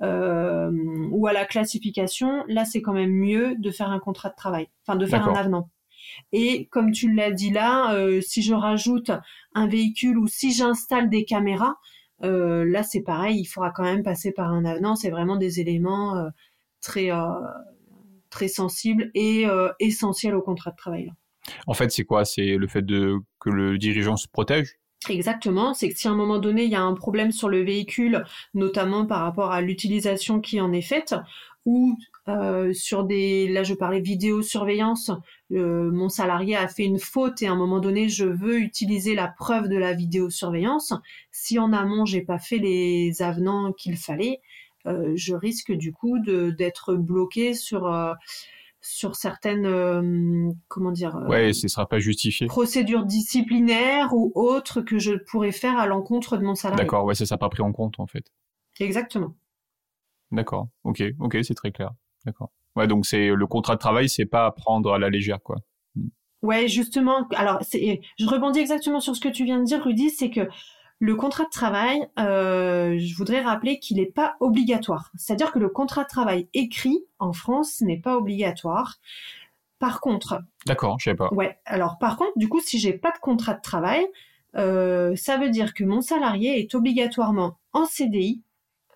euh, 0.01 0.71
ou 1.11 1.27
à 1.27 1.33
la 1.33 1.45
classification, 1.45 2.43
là 2.47 2.65
c'est 2.65 2.81
quand 2.81 2.93
même 2.93 3.11
mieux 3.11 3.55
de 3.57 3.71
faire 3.71 3.89
un 3.89 3.99
contrat 3.99 4.29
de 4.29 4.35
travail, 4.35 4.67
enfin 4.85 4.97
de 4.97 5.05
faire 5.05 5.27
un 5.27 5.35
avenant. 5.35 5.69
Et 6.31 6.67
comme 6.67 6.91
tu 6.91 7.13
l'as 7.13 7.31
dit 7.31 7.51
là, 7.51 7.93
euh, 7.93 8.19
si 8.21 8.41
je 8.41 8.53
rajoute 8.53 9.11
un 9.53 9.67
véhicule 9.67 10.17
ou 10.17 10.27
si 10.27 10.53
j'installe 10.53 11.09
des 11.09 11.23
caméras, 11.23 11.75
euh, 12.23 12.65
là, 12.65 12.83
c'est 12.83 13.01
pareil, 13.01 13.39
il 13.39 13.45
faudra 13.45 13.71
quand 13.71 13.83
même 13.83 14.03
passer 14.03 14.31
par 14.31 14.51
un 14.51 14.65
avenant. 14.65 14.95
C'est 14.95 15.09
vraiment 15.09 15.37
des 15.37 15.59
éléments 15.59 16.17
euh, 16.17 16.29
très 16.81 17.11
euh, 17.11 17.25
très 18.29 18.47
sensibles 18.47 19.09
et 19.15 19.45
essentiels 19.79 20.35
au 20.35 20.41
contrat 20.41 20.71
de 20.71 20.75
travail. 20.75 21.11
En 21.65 21.73
fait, 21.73 21.89
c'est 21.91 22.03
quoi? 22.03 22.25
C'est 22.25 22.57
le 22.57 22.67
fait 22.67 22.85
de 22.85 23.17
que 23.39 23.49
le 23.49 23.77
dirigeant 23.79 24.17
se 24.17 24.27
protège? 24.27 24.75
Exactement, 25.07 25.73
c'est 25.73 25.89
que 25.89 25.97
si 25.97 26.07
à 26.09 26.11
un 26.11 26.15
moment 26.15 26.39
donné 26.39 26.65
il 26.65 26.71
y 26.71 26.75
a 26.75 26.81
un 26.81 26.93
problème 26.93 27.31
sur 27.31 27.47
le 27.47 27.63
véhicule, 27.63 28.25
notamment 28.53 29.05
par 29.05 29.21
rapport 29.21 29.51
à 29.51 29.61
l'utilisation 29.61 30.41
qui 30.41 30.59
en 30.59 30.73
est 30.73 30.81
faite, 30.81 31.15
ou 31.69 31.95
sur 32.73 33.03
des, 33.05 33.47
là 33.47 33.63
je 33.63 33.73
parlais 33.73 34.01
vidéosurveillance, 34.01 35.11
mon 35.49 36.09
salarié 36.09 36.55
a 36.55 36.67
fait 36.67 36.83
une 36.83 36.99
faute 36.99 37.41
et 37.41 37.47
à 37.47 37.51
un 37.51 37.55
moment 37.55 37.79
donné 37.79 38.07
je 38.09 38.25
veux 38.25 38.59
utiliser 38.59 39.15
la 39.15 39.27
preuve 39.27 39.67
de 39.67 39.77
la 39.77 39.93
vidéosurveillance. 39.93 40.93
Si 41.31 41.59
en 41.59 41.73
amont 41.73 42.05
j'ai 42.05 42.21
pas 42.21 42.39
fait 42.39 42.59
les 42.59 43.21
avenants 43.21 43.73
qu'il 43.73 43.97
fallait, 43.97 44.41
je 44.85 45.33
risque 45.33 45.71
du 45.71 45.91
coup 45.91 46.19
d'être 46.19 46.95
bloqué 46.95 47.53
sur 47.53 47.87
sur 48.81 49.15
certaines 49.15 49.65
euh, 49.65 50.51
comment 50.67 50.91
dire 50.91 51.15
euh, 51.15 51.27
ouais 51.27 51.53
ce 51.53 51.67
sera 51.67 51.87
pas 51.87 51.99
justifié. 51.99 52.47
procédures 52.47 53.05
disciplinaires 53.05 54.13
ou 54.13 54.31
autres 54.35 54.81
que 54.81 54.99
je 54.99 55.13
pourrais 55.13 55.51
faire 55.51 55.77
à 55.77 55.85
l'encontre 55.85 56.37
de 56.37 56.43
mon 56.43 56.55
salarié. 56.55 56.83
D'accord 56.83 57.05
ouais 57.05 57.15
ça 57.15 57.25
sera 57.25 57.37
pas 57.37 57.49
pris 57.49 57.61
en 57.61 57.71
compte 57.71 57.99
en 57.99 58.07
fait. 58.07 58.31
Exactement 58.79 59.35
d'accord 60.31 60.67
ok 60.83 61.03
ok 61.19 61.37
c'est 61.43 61.55
très 61.55 61.71
clair 61.71 61.91
d'accord 62.25 62.51
ouais 62.75 62.87
donc 62.87 63.05
c'est 63.05 63.29
le 63.29 63.47
contrat 63.47 63.75
de 63.75 63.79
travail 63.79 64.09
c'est 64.09 64.25
pas 64.25 64.45
à 64.45 64.51
prendre 64.51 64.93
à 64.93 64.99
la 64.99 65.09
légère 65.09 65.41
quoi 65.41 65.57
hmm. 65.95 66.07
ouais 66.41 66.67
justement 66.67 67.27
alors 67.35 67.59
c'est 67.61 68.01
je 68.17 68.25
rebondis 68.27 68.59
exactement 68.59 68.99
sur 68.99 69.15
ce 69.15 69.21
que 69.21 69.29
tu 69.29 69.45
viens 69.45 69.59
de 69.59 69.65
dire 69.65 69.83
Rudy 69.83 70.09
c'est 70.09 70.29
que 70.29 70.47
le 70.99 71.15
contrat 71.15 71.45
de 71.45 71.49
travail, 71.49 72.09
euh, 72.19 72.97
je 72.99 73.15
voudrais 73.15 73.39
rappeler 73.39 73.79
qu'il 73.79 73.97
n'est 73.97 74.05
pas 74.05 74.35
obligatoire. 74.41 75.11
C'est-à-dire 75.15 75.53
que 75.53 75.59
le 75.59 75.69
contrat 75.69 76.03
de 76.03 76.09
travail 76.09 76.49
écrit 76.53 77.05
en 77.19 77.31
France 77.31 77.79
n'est 77.79 77.99
pas 77.99 78.17
obligatoire. 78.17 78.97
Par 79.79 80.01
contre. 80.01 80.43
D'accord, 80.65 80.99
je 80.99 81.05
sais 81.09 81.15
pas. 81.15 81.33
Ouais. 81.33 81.57
Alors 81.63 81.97
par 81.99 82.17
contre, 82.17 82.33
du 82.35 82.49
coup, 82.49 82.59
si 82.59 82.79
j'ai 82.79 82.91
pas 82.91 83.11
de 83.11 83.17
contrat 83.19 83.53
de 83.53 83.61
travail, 83.61 84.05
euh, 84.57 85.15
ça 85.15 85.37
veut 85.37 85.49
dire 85.49 85.73
que 85.73 85.85
mon 85.85 86.01
salarié 86.01 86.59
est 86.59 86.75
obligatoirement 86.75 87.57
en 87.71 87.85
CDI 87.85 88.41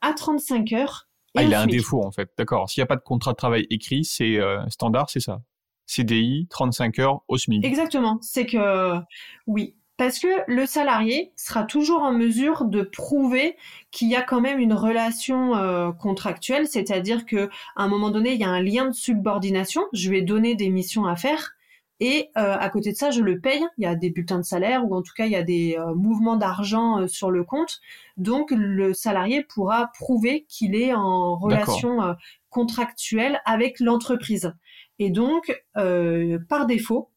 à 0.02 0.12
35 0.12 0.74
heures. 0.74 1.08
Et 1.36 1.40
ah, 1.40 1.44
il 1.44 1.54
a 1.54 1.62
un 1.62 1.68
défaut 1.68 2.04
en 2.04 2.12
fait. 2.12 2.30
D'accord. 2.38 2.70
S'il 2.70 2.82
n'y 2.82 2.84
a 2.84 2.88
pas 2.88 2.96
de 2.96 3.02
contrat 3.02 3.32
de 3.32 3.38
travail 3.38 3.66
écrit, 3.70 4.06
c'est 4.06 4.40
euh, 4.40 4.60
standard, 4.70 5.10
c'est 5.10 5.20
ça. 5.20 5.42
CDI, 5.86 6.48
35 6.50 7.00
heures 7.00 7.24
au 7.28 7.38
SMIC. 7.38 7.66
Exactement. 7.66 8.20
C'est 8.22 8.46
que 8.46 9.00
oui, 9.48 9.76
parce 9.98 10.18
que 10.20 10.28
le 10.48 10.66
salarié 10.66 11.34
sera 11.36 11.64
toujours 11.64 12.02
en 12.02 12.12
mesure 12.12 12.66
de 12.66 12.82
prouver 12.82 13.58
qu'il 13.92 14.10
y 14.10 14.16
a 14.16 14.22
quand 14.22 14.42
même 14.42 14.60
une 14.60 14.74
relation 14.74 15.56
euh, 15.56 15.92
contractuelle, 15.92 16.68
c'est-à-dire 16.68 17.26
que 17.26 17.50
à 17.76 17.84
un 17.84 17.88
moment 17.88 18.10
donné, 18.10 18.34
il 18.34 18.40
y 18.40 18.44
a 18.44 18.50
un 18.50 18.62
lien 18.62 18.86
de 18.86 18.94
subordination. 18.94 19.84
Je 19.94 20.10
lui 20.10 20.20
ai 20.20 20.22
donné 20.22 20.56
des 20.56 20.70
missions 20.70 21.06
à 21.06 21.16
faire 21.16 21.54
et 22.06 22.32
euh, 22.38 22.58
à 22.60 22.70
côté 22.70 22.92
de 22.92 22.98
ça, 22.98 23.12
je 23.12 23.22
le 23.22 23.40
paye. 23.40 23.64
Il 23.78 23.86
y 23.86 23.88
a 23.88 23.96
des 23.96 24.10
bulletins 24.10 24.38
de 24.40 24.44
salaire 24.44 24.86
ou 24.86 24.94
en 24.94 25.02
tout 25.02 25.14
cas, 25.16 25.26
il 25.26 25.32
y 25.32 25.38
a 25.38 25.44
des 25.44 25.78
euh, 25.80 25.96
mouvements 25.96 26.36
d'argent 26.36 27.08
sur 27.08 27.32
le 27.32 27.46
compte. 27.46 27.80
Donc, 28.18 28.52
le 28.52 28.94
salarié 28.94 29.42
pourra 29.42 29.90
prouver 29.98 30.46
qu'il 30.50 30.76
est 30.76 30.94
en 30.94 31.38
relation 31.38 32.16
contractuelle 32.50 33.40
avec 33.46 33.80
l'entreprise. 33.80 34.54
Et 35.00 35.12
donc, 35.12 35.64
par 35.74 36.66
défaut, 36.66 37.10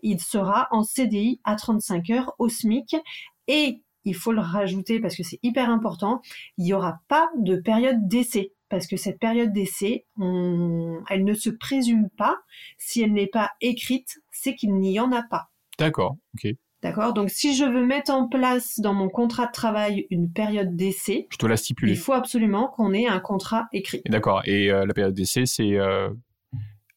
il 0.00 0.20
sera 0.20 0.66
en 0.72 0.82
CDI 0.82 1.40
à 1.44 1.54
35 1.54 2.10
heures 2.10 2.34
au 2.40 2.48
SMIC 2.48 2.96
et 3.46 3.80
il 4.04 4.16
faut 4.16 4.32
le 4.32 4.40
rajouter 4.40 4.98
parce 4.98 5.16
que 5.16 5.22
c'est 5.22 5.38
hyper 5.44 5.70
important, 5.70 6.20
il 6.58 6.64
n'y 6.64 6.72
aura 6.72 6.98
pas 7.06 7.30
de 7.38 7.54
période 7.54 8.08
d'essai 8.08 8.52
parce 8.72 8.86
que 8.86 8.96
cette 8.96 9.18
période 9.18 9.52
d'essai, 9.52 10.06
elle 10.18 11.24
ne 11.24 11.34
se 11.34 11.50
présume 11.50 12.08
pas. 12.16 12.38
Si 12.78 13.02
elle 13.02 13.12
n'est 13.12 13.26
pas 13.26 13.50
écrite, 13.60 14.22
c'est 14.30 14.54
qu'il 14.54 14.74
n'y 14.78 14.98
en 14.98 15.12
a 15.12 15.22
pas. 15.22 15.50
D'accord, 15.78 16.16
ok. 16.34 16.52
D'accord? 16.82 17.12
Donc, 17.12 17.28
si 17.28 17.54
je 17.54 17.66
veux 17.66 17.84
mettre 17.84 18.10
en 18.12 18.28
place 18.28 18.80
dans 18.80 18.94
mon 18.94 19.10
contrat 19.10 19.44
de 19.44 19.52
travail 19.52 20.06
une 20.08 20.32
période 20.32 20.74
d'essai, 20.74 21.28
je 21.30 21.46
la. 21.46 21.56
Il 21.82 21.98
faut 21.98 22.14
absolument 22.14 22.68
qu'on 22.68 22.94
ait 22.94 23.06
un 23.06 23.20
contrat 23.20 23.68
écrit. 23.74 24.00
D'accord. 24.08 24.40
Et 24.46 24.70
euh, 24.70 24.86
la 24.86 24.94
période 24.94 25.14
d'essai, 25.14 25.44
c'est 25.44 25.78
euh, 25.78 26.08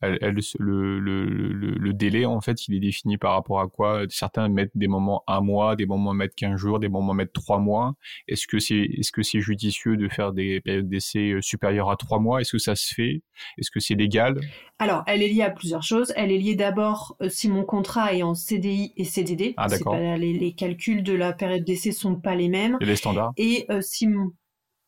le, 0.02 1.00
le, 1.00 1.26
le, 1.26 1.94
délai, 1.94 2.26
en 2.26 2.42
fait, 2.42 2.68
il 2.68 2.76
est 2.76 2.80
défini 2.80 3.18
par 3.18 3.34
rapport 3.34 3.60
à 3.60 3.68
quoi? 3.68 4.04
Certains 4.10 4.50
mettent 4.50 4.76
des 4.76 4.88
moments 4.88 5.24
un 5.28 5.42
mois, 5.42 5.76
des 5.76 5.86
moments 5.86 6.14
mettent 6.14 6.36
15 6.36 6.58
jours, 6.58 6.80
des 6.80 6.90
moments 6.90 7.14
mettent 7.14 7.34
trois 7.34 7.60
mois. 7.60 7.96
Est-ce 8.28 8.48
que 8.48 8.60
c'est 8.60 8.76
est 8.76 9.02
-ce 9.02 9.24
c'est 9.24 9.42
judicieux 9.42 9.98
de 9.98 10.08
faire 10.10 10.34
des 10.34 10.62
périodes 10.62 10.90
d'essai 10.90 11.32
euh, 11.32 11.42
supérieures 11.42 11.90
à 11.90 11.96
trois 11.96 12.20
mois? 12.20 12.42
Est-ce 12.42 12.54
que 12.54 12.58
ça 12.60 12.76
se 12.76 12.94
fait? 12.94 13.22
Est-ce 13.58 13.72
que 13.72 13.80
c'est 13.80 13.96
légal? 13.96 14.40
Alors, 14.80 15.04
elle 15.08 15.24
est 15.24 15.30
liée 15.30 15.42
à 15.42 15.50
plusieurs 15.52 15.84
choses. 15.84 16.12
Elle 16.16 16.32
est 16.32 16.38
liée 16.38 16.56
d'abord 16.56 17.16
euh, 17.22 17.30
si 17.30 17.48
mon 17.50 17.64
contrat 17.64 18.14
est 18.14 18.24
en 18.24 18.36
CDI 18.36 18.94
et 18.98 19.06
CDD. 19.06 19.54
Ah, 19.58 19.68
d'accord. 19.68 19.96
Les, 19.96 20.34
les, 20.34 20.54
calculs 20.54 21.04
de 21.04 21.14
la 21.14 21.34
période 21.34 21.64
d'essai 21.64 21.92
sont 21.92 22.16
pas 22.16 22.36
les 22.36 22.50
mêmes. 22.50 22.78
Et 22.82 22.86
les 22.86 22.96
standards? 22.96 23.34
Et 23.38 23.66
euh, 23.70 23.82
si 23.82 24.08
mon 24.08 24.32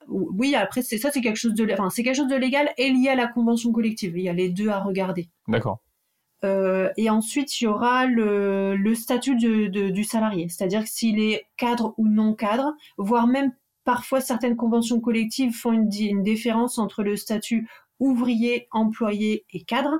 oui, 0.07 0.55
après, 0.55 0.81
c'est 0.81 0.97
ça, 0.97 1.11
c'est 1.11 1.21
quelque 1.21 1.37
chose 1.37 1.53
de, 1.53 1.67
enfin, 1.71 1.89
c'est 1.89 2.03
quelque 2.03 2.15
chose 2.15 2.27
de 2.27 2.35
légal 2.35 2.69
et 2.77 2.89
lié 2.91 3.09
à 3.09 3.15
la 3.15 3.27
convention 3.27 3.71
collective. 3.71 4.17
Il 4.17 4.23
y 4.23 4.29
a 4.29 4.33
les 4.33 4.49
deux 4.49 4.69
à 4.69 4.79
regarder. 4.79 5.29
D'accord. 5.47 5.79
Euh, 6.43 6.89
et 6.97 7.09
ensuite, 7.09 7.59
il 7.59 7.65
y 7.65 7.67
aura 7.67 8.05
le, 8.05 8.75
le 8.75 8.95
statut 8.95 9.35
de, 9.35 9.89
du 9.89 10.03
salarié, 10.03 10.47
c'est-à-dire 10.49 10.85
s'il 10.85 11.19
est 11.19 11.47
cadre 11.57 11.93
ou 11.97 12.07
non 12.07 12.35
cadre, 12.35 12.73
voire 12.97 13.27
même 13.27 13.53
parfois 13.83 14.21
certaines 14.21 14.55
conventions 14.55 14.99
collectives 14.99 15.53
font 15.53 15.71
une, 15.71 15.89
une 15.99 16.23
différence 16.23 16.77
entre 16.77 17.03
le 17.03 17.15
statut 17.15 17.67
ouvrier, 17.99 18.67
employé 18.71 19.45
et 19.51 19.63
cadre. 19.63 19.95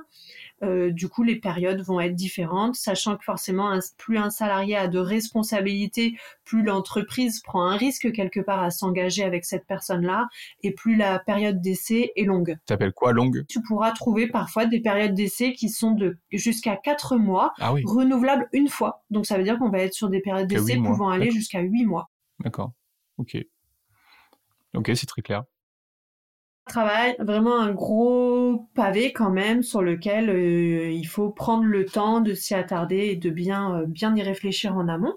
Euh, 0.62 0.90
du 0.90 1.08
coup, 1.08 1.22
les 1.22 1.36
périodes 1.36 1.80
vont 1.80 2.00
être 2.00 2.14
différentes, 2.14 2.74
sachant 2.74 3.16
que 3.16 3.24
forcément, 3.24 3.78
plus 3.96 4.18
un 4.18 4.30
salarié 4.30 4.76
a 4.76 4.88
de 4.88 4.98
responsabilités, 4.98 6.18
plus 6.44 6.62
l'entreprise 6.62 7.40
prend 7.40 7.68
un 7.68 7.76
risque 7.76 8.12
quelque 8.12 8.40
part 8.40 8.62
à 8.62 8.70
s'engager 8.70 9.22
avec 9.22 9.44
cette 9.44 9.66
personne-là, 9.66 10.28
et 10.62 10.72
plus 10.72 10.96
la 10.96 11.18
période 11.18 11.60
d'essai 11.60 12.12
est 12.16 12.24
longue. 12.24 12.56
S'appelle 12.68 12.92
quoi 12.92 13.12
longue? 13.12 13.44
Tu 13.48 13.62
pourras 13.62 13.92
trouver 13.92 14.26
parfois 14.26 14.66
des 14.66 14.80
périodes 14.80 15.14
d'essai 15.14 15.52
qui 15.52 15.68
sont 15.68 15.92
de 15.92 16.18
jusqu'à 16.32 16.76
4 16.76 17.16
mois, 17.16 17.52
ah 17.58 17.70
renouvelables 17.84 18.48
une 18.52 18.68
fois. 18.68 19.04
Donc 19.10 19.26
ça 19.26 19.38
veut 19.38 19.44
dire 19.44 19.58
qu'on 19.58 19.70
va 19.70 19.80
être 19.80 19.94
sur 19.94 20.08
des 20.08 20.20
périodes 20.20 20.48
d'essai 20.48 20.76
pouvant 20.76 21.08
aller 21.08 21.30
jusqu'à 21.30 21.60
8 21.60 21.84
mois. 21.84 22.10
D'accord. 22.40 22.72
Ok. 23.18 23.36
Ok, 24.74 24.90
c'est 24.94 25.06
très 25.06 25.22
clair 25.22 25.44
travail, 26.68 27.16
vraiment 27.18 27.58
un 27.60 27.72
gros 27.72 28.68
pavé 28.74 29.12
quand 29.12 29.30
même 29.30 29.62
sur 29.62 29.82
lequel 29.82 30.30
euh, 30.30 30.90
il 30.90 31.06
faut 31.06 31.30
prendre 31.30 31.64
le 31.64 31.84
temps 31.84 32.20
de 32.20 32.34
s'y 32.34 32.54
attarder 32.54 33.08
et 33.08 33.16
de 33.16 33.30
bien, 33.30 33.80
euh, 33.80 33.86
bien 33.86 34.14
y 34.14 34.22
réfléchir 34.22 34.76
en 34.76 34.88
amont. 34.88 35.14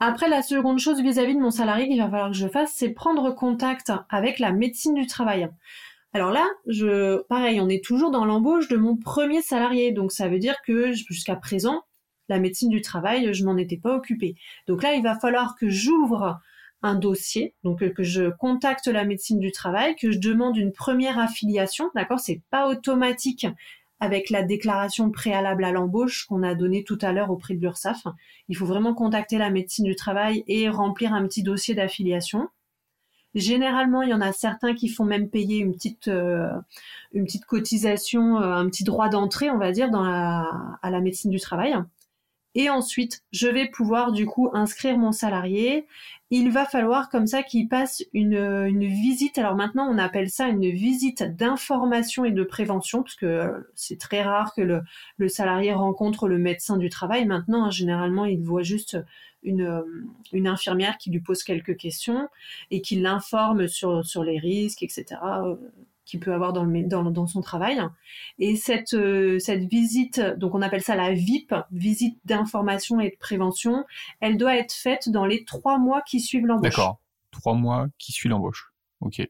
Après, 0.00 0.28
la 0.28 0.42
seconde 0.42 0.78
chose 0.78 1.00
vis-à-vis 1.00 1.34
de 1.34 1.40
mon 1.40 1.50
salarié 1.50 1.88
qu'il 1.88 1.98
va 1.98 2.10
falloir 2.10 2.30
que 2.30 2.36
je 2.36 2.48
fasse, 2.48 2.72
c'est 2.74 2.90
prendre 2.90 3.30
contact 3.30 3.92
avec 4.10 4.38
la 4.38 4.52
médecine 4.52 4.94
du 4.94 5.06
travail. 5.06 5.48
Alors 6.12 6.30
là, 6.30 6.46
je, 6.66 7.22
pareil, 7.24 7.60
on 7.60 7.68
est 7.68 7.84
toujours 7.84 8.10
dans 8.10 8.24
l'embauche 8.24 8.68
de 8.68 8.76
mon 8.76 8.96
premier 8.96 9.42
salarié, 9.42 9.92
donc 9.92 10.12
ça 10.12 10.28
veut 10.28 10.38
dire 10.38 10.56
que 10.66 10.92
jusqu'à 10.92 11.36
présent, 11.36 11.82
la 12.28 12.38
médecine 12.38 12.70
du 12.70 12.80
travail, 12.80 13.32
je 13.32 13.44
m'en 13.44 13.56
étais 13.56 13.76
pas 13.76 13.94
occupée. 13.94 14.34
Donc 14.66 14.82
là, 14.82 14.94
il 14.94 15.02
va 15.02 15.18
falloir 15.18 15.56
que 15.56 15.68
j'ouvre 15.68 16.40
dossier, 16.94 17.54
donc 17.64 17.82
euh, 17.82 17.90
que 17.90 18.02
je 18.02 18.30
contacte 18.30 18.86
la 18.86 19.04
médecine 19.04 19.38
du 19.38 19.52
travail, 19.52 19.96
que 19.96 20.10
je 20.10 20.18
demande 20.18 20.56
une 20.56 20.72
première 20.72 21.18
affiliation, 21.18 21.90
d'accord 21.94 22.20
C'est 22.20 22.42
pas 22.50 22.68
automatique 22.68 23.46
avec 24.00 24.30
la 24.30 24.42
déclaration 24.42 25.10
préalable 25.10 25.64
à 25.64 25.72
l'embauche 25.72 26.26
qu'on 26.26 26.42
a 26.42 26.54
donnée 26.54 26.84
tout 26.84 26.98
à 27.00 27.12
l'heure 27.12 27.30
auprès 27.30 27.54
de 27.54 27.60
l'URSSAF. 27.60 28.06
Il 28.48 28.56
faut 28.56 28.66
vraiment 28.66 28.94
contacter 28.94 29.38
la 29.38 29.50
médecine 29.50 29.86
du 29.86 29.96
travail 29.96 30.44
et 30.46 30.68
remplir 30.68 31.14
un 31.14 31.26
petit 31.26 31.42
dossier 31.42 31.74
d'affiliation. 31.74 32.48
Généralement, 33.34 34.02
il 34.02 34.10
y 34.10 34.14
en 34.14 34.20
a 34.20 34.32
certains 34.32 34.74
qui 34.74 34.88
font 34.88 35.04
même 35.04 35.28
payer 35.28 35.58
une 35.58 35.72
petite, 35.74 36.08
euh, 36.08 36.50
une 37.12 37.24
petite 37.24 37.44
cotisation, 37.44 38.40
euh, 38.40 38.52
un 38.52 38.66
petit 38.66 38.84
droit 38.84 39.08
d'entrée, 39.08 39.50
on 39.50 39.58
va 39.58 39.72
dire, 39.72 39.90
dans 39.90 40.04
à 40.04 40.90
la 40.90 41.00
médecine 41.00 41.30
du 41.30 41.40
travail. 41.40 41.74
Et 42.58 42.70
ensuite, 42.70 43.22
je 43.32 43.48
vais 43.48 43.68
pouvoir 43.68 44.12
du 44.12 44.24
coup 44.24 44.48
inscrire 44.54 44.96
mon 44.96 45.12
salarié. 45.12 45.86
Il 46.30 46.50
va 46.50 46.64
falloir 46.64 47.10
comme 47.10 47.26
ça 47.26 47.42
qu'il 47.42 47.68
passe 47.68 48.02
une, 48.14 48.32
une, 48.34 48.86
visite. 48.86 49.36
Alors 49.36 49.56
maintenant, 49.56 49.86
on 49.92 49.98
appelle 49.98 50.30
ça 50.30 50.48
une 50.48 50.70
visite 50.70 51.22
d'information 51.22 52.24
et 52.24 52.32
de 52.32 52.42
prévention, 52.42 53.02
parce 53.02 53.14
que 53.14 53.68
c'est 53.74 53.98
très 54.00 54.22
rare 54.22 54.54
que 54.54 54.62
le, 54.62 54.80
le, 55.18 55.28
salarié 55.28 55.74
rencontre 55.74 56.28
le 56.28 56.38
médecin 56.38 56.78
du 56.78 56.88
travail. 56.88 57.26
Maintenant, 57.26 57.66
hein, 57.66 57.70
généralement, 57.70 58.24
il 58.24 58.42
voit 58.42 58.62
juste 58.62 58.96
une, 59.42 59.84
une, 60.32 60.48
infirmière 60.48 60.96
qui 60.96 61.10
lui 61.10 61.20
pose 61.20 61.44
quelques 61.44 61.76
questions 61.76 62.26
et 62.70 62.80
qui 62.80 62.96
l'informe 62.96 63.68
sur, 63.68 64.02
sur 64.04 64.24
les 64.24 64.38
risques, 64.38 64.82
etc 64.82 65.16
qu'il 66.06 66.20
peut 66.20 66.32
avoir 66.32 66.52
dans, 66.52 66.64
le, 66.64 66.82
dans, 66.84 67.02
dans, 67.10 67.26
son 67.26 67.42
travail. 67.42 67.82
Et 68.38 68.56
cette, 68.56 68.94
euh, 68.94 69.38
cette 69.38 69.64
visite, 69.64 70.20
donc 70.38 70.54
on 70.54 70.62
appelle 70.62 70.82
ça 70.82 70.94
la 70.94 71.12
VIP, 71.12 71.52
visite 71.72 72.18
d'information 72.24 73.00
et 73.00 73.10
de 73.10 73.16
prévention, 73.18 73.84
elle 74.20 74.38
doit 74.38 74.56
être 74.56 74.72
faite 74.72 75.10
dans 75.10 75.26
les 75.26 75.44
trois 75.44 75.78
mois 75.78 76.00
qui 76.02 76.20
suivent 76.20 76.46
l'embauche. 76.46 76.70
D'accord, 76.70 77.00
trois 77.32 77.54
mois 77.54 77.88
qui 77.98 78.12
suivent 78.12 78.30
l'embauche. 78.30 78.72
Ok. 79.00 79.20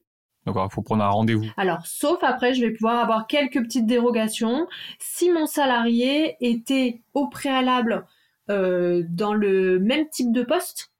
D'accord, 0.44 0.68
il 0.70 0.72
faut 0.72 0.82
prendre 0.82 1.02
un 1.02 1.08
rendez-vous. 1.08 1.46
Alors, 1.56 1.84
sauf 1.86 2.22
après, 2.22 2.54
je 2.54 2.60
vais 2.64 2.70
pouvoir 2.70 3.02
avoir 3.02 3.26
quelques 3.26 3.60
petites 3.60 3.86
dérogations. 3.86 4.68
Si 5.00 5.32
mon 5.32 5.46
salarié 5.46 6.36
était 6.40 7.00
au 7.14 7.26
préalable 7.26 8.06
euh, 8.48 9.02
dans 9.08 9.34
le 9.34 9.80
même 9.80 10.08
type 10.08 10.30
de 10.30 10.44
poste, 10.44 10.92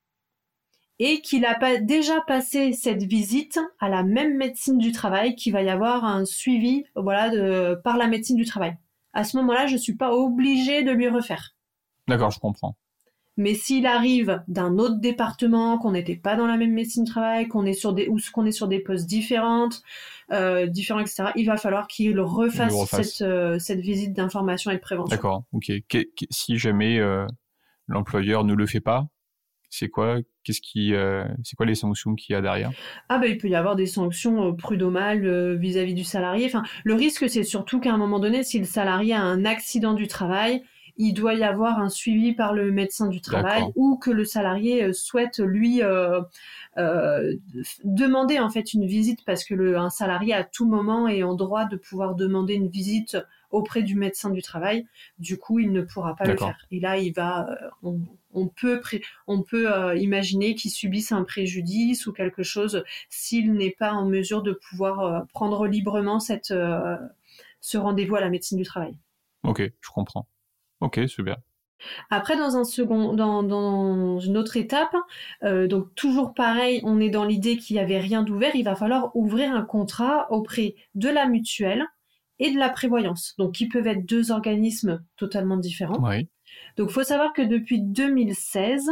et 0.98 1.20
qu'il 1.20 1.44
a 1.44 1.54
pas 1.54 1.78
déjà 1.78 2.20
passé 2.22 2.72
cette 2.72 3.02
visite 3.02 3.60
à 3.80 3.88
la 3.88 4.02
même 4.02 4.36
médecine 4.36 4.78
du 4.78 4.92
travail, 4.92 5.34
qu'il 5.34 5.52
va 5.52 5.62
y 5.62 5.68
avoir 5.68 6.04
un 6.04 6.24
suivi, 6.24 6.84
voilà, 6.94 7.30
de, 7.30 7.74
par 7.84 7.96
la 7.96 8.06
médecine 8.06 8.36
du 8.36 8.44
travail. 8.44 8.76
À 9.12 9.24
ce 9.24 9.36
moment-là, 9.38 9.66
je 9.66 9.76
suis 9.76 9.94
pas 9.94 10.12
obligée 10.12 10.82
de 10.82 10.92
lui 10.92 11.08
refaire. 11.08 11.54
D'accord, 12.08 12.30
je 12.30 12.38
comprends. 12.38 12.76
Mais 13.38 13.52
s'il 13.52 13.86
arrive 13.86 14.42
d'un 14.48 14.78
autre 14.78 14.98
département, 14.98 15.76
qu'on 15.76 15.92
n'était 15.92 16.16
pas 16.16 16.36
dans 16.36 16.46
la 16.46 16.56
même 16.56 16.72
médecine 16.72 17.04
du 17.04 17.10
travail, 17.10 17.48
qu'on 17.48 17.66
est 17.66 17.74
sur 17.74 17.92
des 17.92 18.08
ou 18.08 18.18
qu'on 18.32 18.46
est 18.46 18.52
sur 18.52 18.66
des 18.66 18.80
postes 18.80 19.06
différentes, 19.06 19.82
euh, 20.32 20.66
différents, 20.66 21.00
etc., 21.00 21.24
il 21.36 21.44
va 21.44 21.58
falloir 21.58 21.86
qu'il 21.86 22.18
refasse, 22.18 22.74
Cette, 22.88 23.20
euh, 23.20 23.58
cette 23.58 23.80
visite 23.80 24.14
d'information 24.14 24.70
et 24.70 24.76
de 24.76 24.80
prévention. 24.80 25.14
D'accord. 25.14 25.44
Ok. 25.52 25.70
si 26.30 26.56
jamais 26.56 26.98
euh, 26.98 27.26
l'employeur 27.86 28.44
ne 28.44 28.54
le 28.54 28.66
fait 28.66 28.80
pas, 28.80 29.06
c'est 29.68 29.90
quoi 29.90 30.16
Qu'est-ce 30.46 30.60
qui 30.60 30.94
euh, 30.94 31.24
C'est 31.42 31.56
quoi 31.56 31.66
les 31.66 31.74
sanctions 31.74 32.14
qu'il 32.14 32.34
y 32.34 32.36
a 32.36 32.40
derrière? 32.40 32.70
Ah 33.08 33.18
ben 33.18 33.28
il 33.28 33.36
peut 33.36 33.48
y 33.48 33.56
avoir 33.56 33.74
des 33.74 33.86
sanctions 33.86 34.54
prud'homales 34.54 35.56
vis-à-vis 35.56 35.94
du 35.94 36.04
salarié. 36.04 36.46
Enfin, 36.46 36.62
le 36.84 36.94
risque 36.94 37.28
c'est 37.28 37.42
surtout 37.42 37.80
qu'à 37.80 37.92
un 37.92 37.98
moment 37.98 38.20
donné, 38.20 38.44
si 38.44 38.60
le 38.60 38.64
salarié 38.64 39.14
a 39.14 39.22
un 39.22 39.44
accident 39.44 39.94
du 39.94 40.06
travail, 40.06 40.62
il 40.98 41.12
doit 41.12 41.34
y 41.34 41.44
avoir 41.44 41.78
un 41.78 41.88
suivi 41.88 42.32
par 42.32 42.54
le 42.54 42.70
médecin 42.72 43.08
du 43.08 43.20
travail 43.20 43.64
ou 43.74 43.96
que 43.96 44.10
le 44.10 44.24
salarié 44.24 44.84
euh, 44.84 44.92
souhaite 44.92 45.38
lui 45.38 45.82
euh, 45.82 46.20
euh, 46.78 47.34
demander 47.84 48.38
en 48.38 48.50
fait 48.50 48.72
une 48.72 48.86
visite 48.86 49.24
parce 49.24 49.44
que 49.44 49.54
le, 49.54 49.78
un 49.78 49.90
salarié 49.90 50.32
à 50.32 50.44
tout 50.44 50.66
moment 50.66 51.08
est 51.08 51.22
en 51.22 51.34
droit 51.34 51.66
de 51.66 51.76
pouvoir 51.76 52.14
demander 52.14 52.54
une 52.54 52.68
visite 52.68 53.18
auprès 53.50 53.82
du 53.82 53.94
médecin 53.94 54.30
du 54.30 54.42
travail. 54.42 54.86
Du 55.18 55.38
coup, 55.38 55.58
il 55.58 55.72
ne 55.72 55.82
pourra 55.82 56.16
pas 56.16 56.24
le 56.24 56.36
faire. 56.36 56.58
Et 56.70 56.80
là, 56.80 56.98
il 56.98 57.12
va, 57.12 57.48
on, 57.82 58.00
peut, 58.46 58.80
on 59.26 59.42
peut 59.42 59.68
imaginer 59.96 60.54
qu'il 60.54 60.70
subisse 60.70 61.12
un 61.12 61.24
préjudice 61.24 62.06
ou 62.06 62.12
quelque 62.12 62.42
chose 62.42 62.84
s'il 63.08 63.54
n'est 63.54 63.74
pas 63.78 63.92
en 63.92 64.04
mesure 64.06 64.42
de 64.42 64.52
pouvoir 64.52 65.26
prendre 65.28 65.66
librement 65.66 66.20
cette, 66.20 66.52
ce 67.60 67.78
rendez-vous 67.78 68.16
à 68.16 68.20
la 68.20 68.30
médecine 68.30 68.58
du 68.58 68.64
travail. 68.64 68.96
Ok, 69.42 69.62
je 69.80 69.90
comprends. 69.90 70.26
Ok, 70.80 71.00
super. 71.06 71.36
Après, 72.10 72.36
dans 72.36 72.56
un 72.56 72.64
second, 72.64 73.12
dans, 73.12 73.42
dans 73.42 74.18
une 74.18 74.36
autre 74.36 74.56
étape, 74.56 74.94
euh, 75.42 75.66
donc 75.66 75.94
toujours 75.94 76.34
pareil, 76.34 76.80
on 76.84 77.00
est 77.00 77.10
dans 77.10 77.24
l'idée 77.24 77.56
qu'il 77.56 77.76
n'y 77.76 77.82
avait 77.82 77.98
rien 77.98 78.22
d'ouvert. 78.22 78.54
Il 78.54 78.64
va 78.64 78.76
falloir 78.76 79.14
ouvrir 79.14 79.52
un 79.52 79.62
contrat 79.62 80.30
auprès 80.32 80.74
de 80.94 81.08
la 81.08 81.26
mutuelle 81.26 81.84
et 82.38 82.50
de 82.50 82.58
la 82.58 82.68
prévoyance, 82.68 83.34
donc 83.38 83.54
qui 83.54 83.68
peuvent 83.68 83.86
être 83.86 84.06
deux 84.06 84.30
organismes 84.30 85.02
totalement 85.16 85.56
différents. 85.56 86.02
Oui. 86.02 86.28
Donc, 86.76 86.90
faut 86.90 87.02
savoir 87.02 87.32
que 87.32 87.42
depuis 87.42 87.80
2016, 87.80 88.90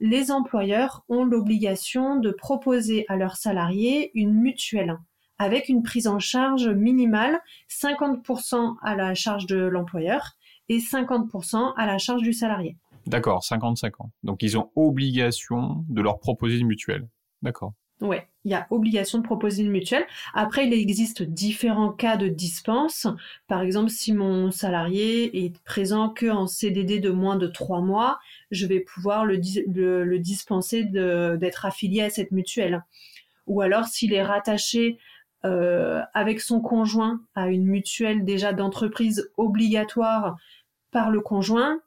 les 0.00 0.30
employeurs 0.30 1.04
ont 1.08 1.24
l'obligation 1.24 2.16
de 2.16 2.30
proposer 2.30 3.04
à 3.08 3.16
leurs 3.16 3.36
salariés 3.36 4.10
une 4.14 4.32
mutuelle 4.32 4.98
avec 5.38 5.68
une 5.68 5.82
prise 5.82 6.06
en 6.06 6.18
charge 6.18 6.68
minimale, 6.68 7.40
50% 7.68 8.76
à 8.82 8.94
la 8.94 9.14
charge 9.14 9.46
de 9.46 9.56
l'employeur 9.56 10.36
et 10.68 10.78
50% 10.78 11.74
à 11.76 11.86
la 11.86 11.98
charge 11.98 12.22
du 12.22 12.32
salarié. 12.32 12.76
D'accord, 13.06 13.42
50-50. 13.42 13.90
Donc 14.22 14.42
ils 14.42 14.56
ont 14.56 14.70
obligation 14.76 15.84
de 15.88 16.00
leur 16.00 16.20
proposer 16.20 16.58
une 16.58 16.68
mutuelle. 16.68 17.08
D'accord. 17.42 17.74
Ouais, 18.00 18.26
il 18.44 18.50
y 18.50 18.54
a 18.54 18.66
obligation 18.70 19.18
de 19.18 19.24
proposer 19.24 19.62
une 19.62 19.70
mutuelle. 19.70 20.06
Après, 20.34 20.66
il 20.66 20.72
existe 20.72 21.22
différents 21.22 21.92
cas 21.92 22.16
de 22.16 22.28
dispense. 22.28 23.06
Par 23.48 23.62
exemple, 23.62 23.90
si 23.90 24.12
mon 24.12 24.50
salarié 24.50 25.44
est 25.44 25.58
présent 25.64 26.10
que 26.10 26.26
en 26.26 26.46
CDD 26.46 27.00
de 27.00 27.10
moins 27.10 27.36
de 27.36 27.46
trois 27.46 27.80
mois, 27.80 28.18
je 28.50 28.66
vais 28.66 28.80
pouvoir 28.80 29.24
le, 29.24 29.40
le, 29.66 30.18
dispenser 30.18 30.84
d'être 30.84 31.64
affilié 31.64 32.02
à 32.02 32.10
cette 32.10 32.32
mutuelle. 32.32 32.84
Ou 33.46 33.62
alors, 33.62 33.86
s'il 33.86 34.12
est 34.12 34.22
rattaché 34.22 34.98
euh, 35.44 36.00
avec 36.14 36.40
son 36.40 36.60
conjoint 36.60 37.20
à 37.34 37.48
une 37.48 37.66
mutuelle 37.66 38.24
déjà 38.24 38.52
d'entreprise 38.52 39.30
obligatoire 39.36 40.36
par 40.90 41.10
le 41.10 41.20
conjoint, 41.20 41.80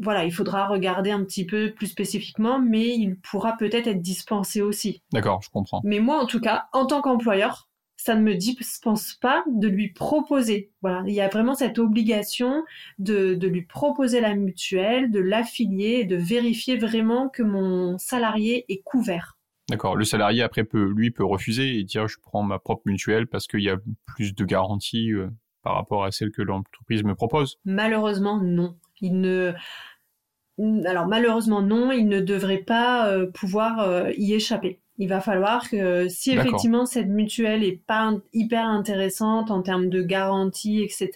voilà, 0.00 0.24
il 0.24 0.32
faudra 0.32 0.66
regarder 0.66 1.10
un 1.10 1.24
petit 1.24 1.44
peu 1.44 1.72
plus 1.72 1.88
spécifiquement, 1.88 2.58
mais 2.60 2.88
il 2.88 3.16
pourra 3.18 3.56
peut-être 3.56 3.86
être 3.86 4.00
dispensé 4.00 4.60
aussi. 4.60 5.02
D'accord, 5.12 5.42
je 5.42 5.50
comprends. 5.50 5.80
Mais 5.84 6.00
moi, 6.00 6.22
en 6.22 6.26
tout 6.26 6.40
cas, 6.40 6.66
en 6.72 6.86
tant 6.86 7.00
qu'employeur, 7.00 7.68
ça 7.96 8.14
ne 8.14 8.22
me 8.22 8.34
dispense 8.34 9.14
pas 9.14 9.44
de 9.48 9.66
lui 9.66 9.88
proposer. 9.88 10.70
Voilà, 10.82 11.02
il 11.06 11.14
y 11.14 11.20
a 11.20 11.28
vraiment 11.28 11.54
cette 11.54 11.78
obligation 11.78 12.62
de, 12.98 13.34
de 13.34 13.48
lui 13.48 13.62
proposer 13.62 14.20
la 14.20 14.34
mutuelle, 14.34 15.10
de 15.10 15.18
l'affilier 15.18 16.00
et 16.00 16.04
de 16.04 16.16
vérifier 16.16 16.76
vraiment 16.76 17.28
que 17.28 17.42
mon 17.42 17.98
salarié 17.98 18.64
est 18.68 18.82
couvert. 18.82 19.36
D'accord. 19.68 19.96
Le 19.96 20.04
salarié 20.04 20.42
après 20.42 20.64
peut, 20.64 20.84
lui, 20.84 21.10
peut 21.10 21.24
refuser 21.24 21.78
et 21.78 21.84
dire 21.84 22.08
je 22.08 22.18
prends 22.22 22.42
ma 22.42 22.58
propre 22.58 22.82
mutuelle 22.86 23.26
parce 23.26 23.46
qu'il 23.46 23.60
y 23.60 23.68
a 23.68 23.76
plus 24.06 24.34
de 24.34 24.44
garanties 24.44 25.12
euh, 25.12 25.28
par 25.62 25.74
rapport 25.74 26.04
à 26.04 26.10
celle 26.10 26.30
que 26.30 26.40
l'entreprise 26.40 27.04
me 27.04 27.14
propose 27.14 27.58
Malheureusement, 27.64 28.40
non. 28.40 28.76
Il 29.00 29.20
ne. 29.20 29.54
Alors 30.86 31.06
malheureusement 31.06 31.62
non, 31.62 31.92
il 31.92 32.08
ne 32.08 32.20
devrait 32.20 32.58
pas 32.58 33.08
euh, 33.08 33.30
pouvoir 33.30 33.80
euh, 33.80 34.10
y 34.16 34.34
échapper. 34.34 34.80
Il 35.00 35.08
va 35.08 35.20
falloir 35.20 35.70
que 35.70 36.08
si 36.08 36.32
effectivement 36.32 36.84
cette 36.84 37.06
mutuelle 37.06 37.62
est 37.62 37.80
pas 37.86 38.12
hyper 38.32 38.66
intéressante 38.66 39.52
en 39.52 39.62
termes 39.62 39.88
de 39.88 40.02
garantie, 40.02 40.82
etc., 40.82 41.12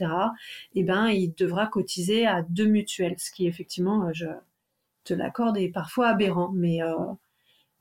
eh 0.75 0.85
ben 0.85 1.09
il 1.09 1.35
devra 1.35 1.67
cotiser 1.67 2.25
à 2.25 2.43
deux 2.43 2.67
mutuelles, 2.67 3.17
ce 3.19 3.33
qui 3.33 3.49
effectivement, 3.49 4.07
euh, 4.07 4.11
je 4.13 4.27
te 5.03 5.15
l'accorde, 5.15 5.59
est 5.59 5.71
parfois 5.71 6.09
aberrant, 6.09 6.53
mais 6.55 6.79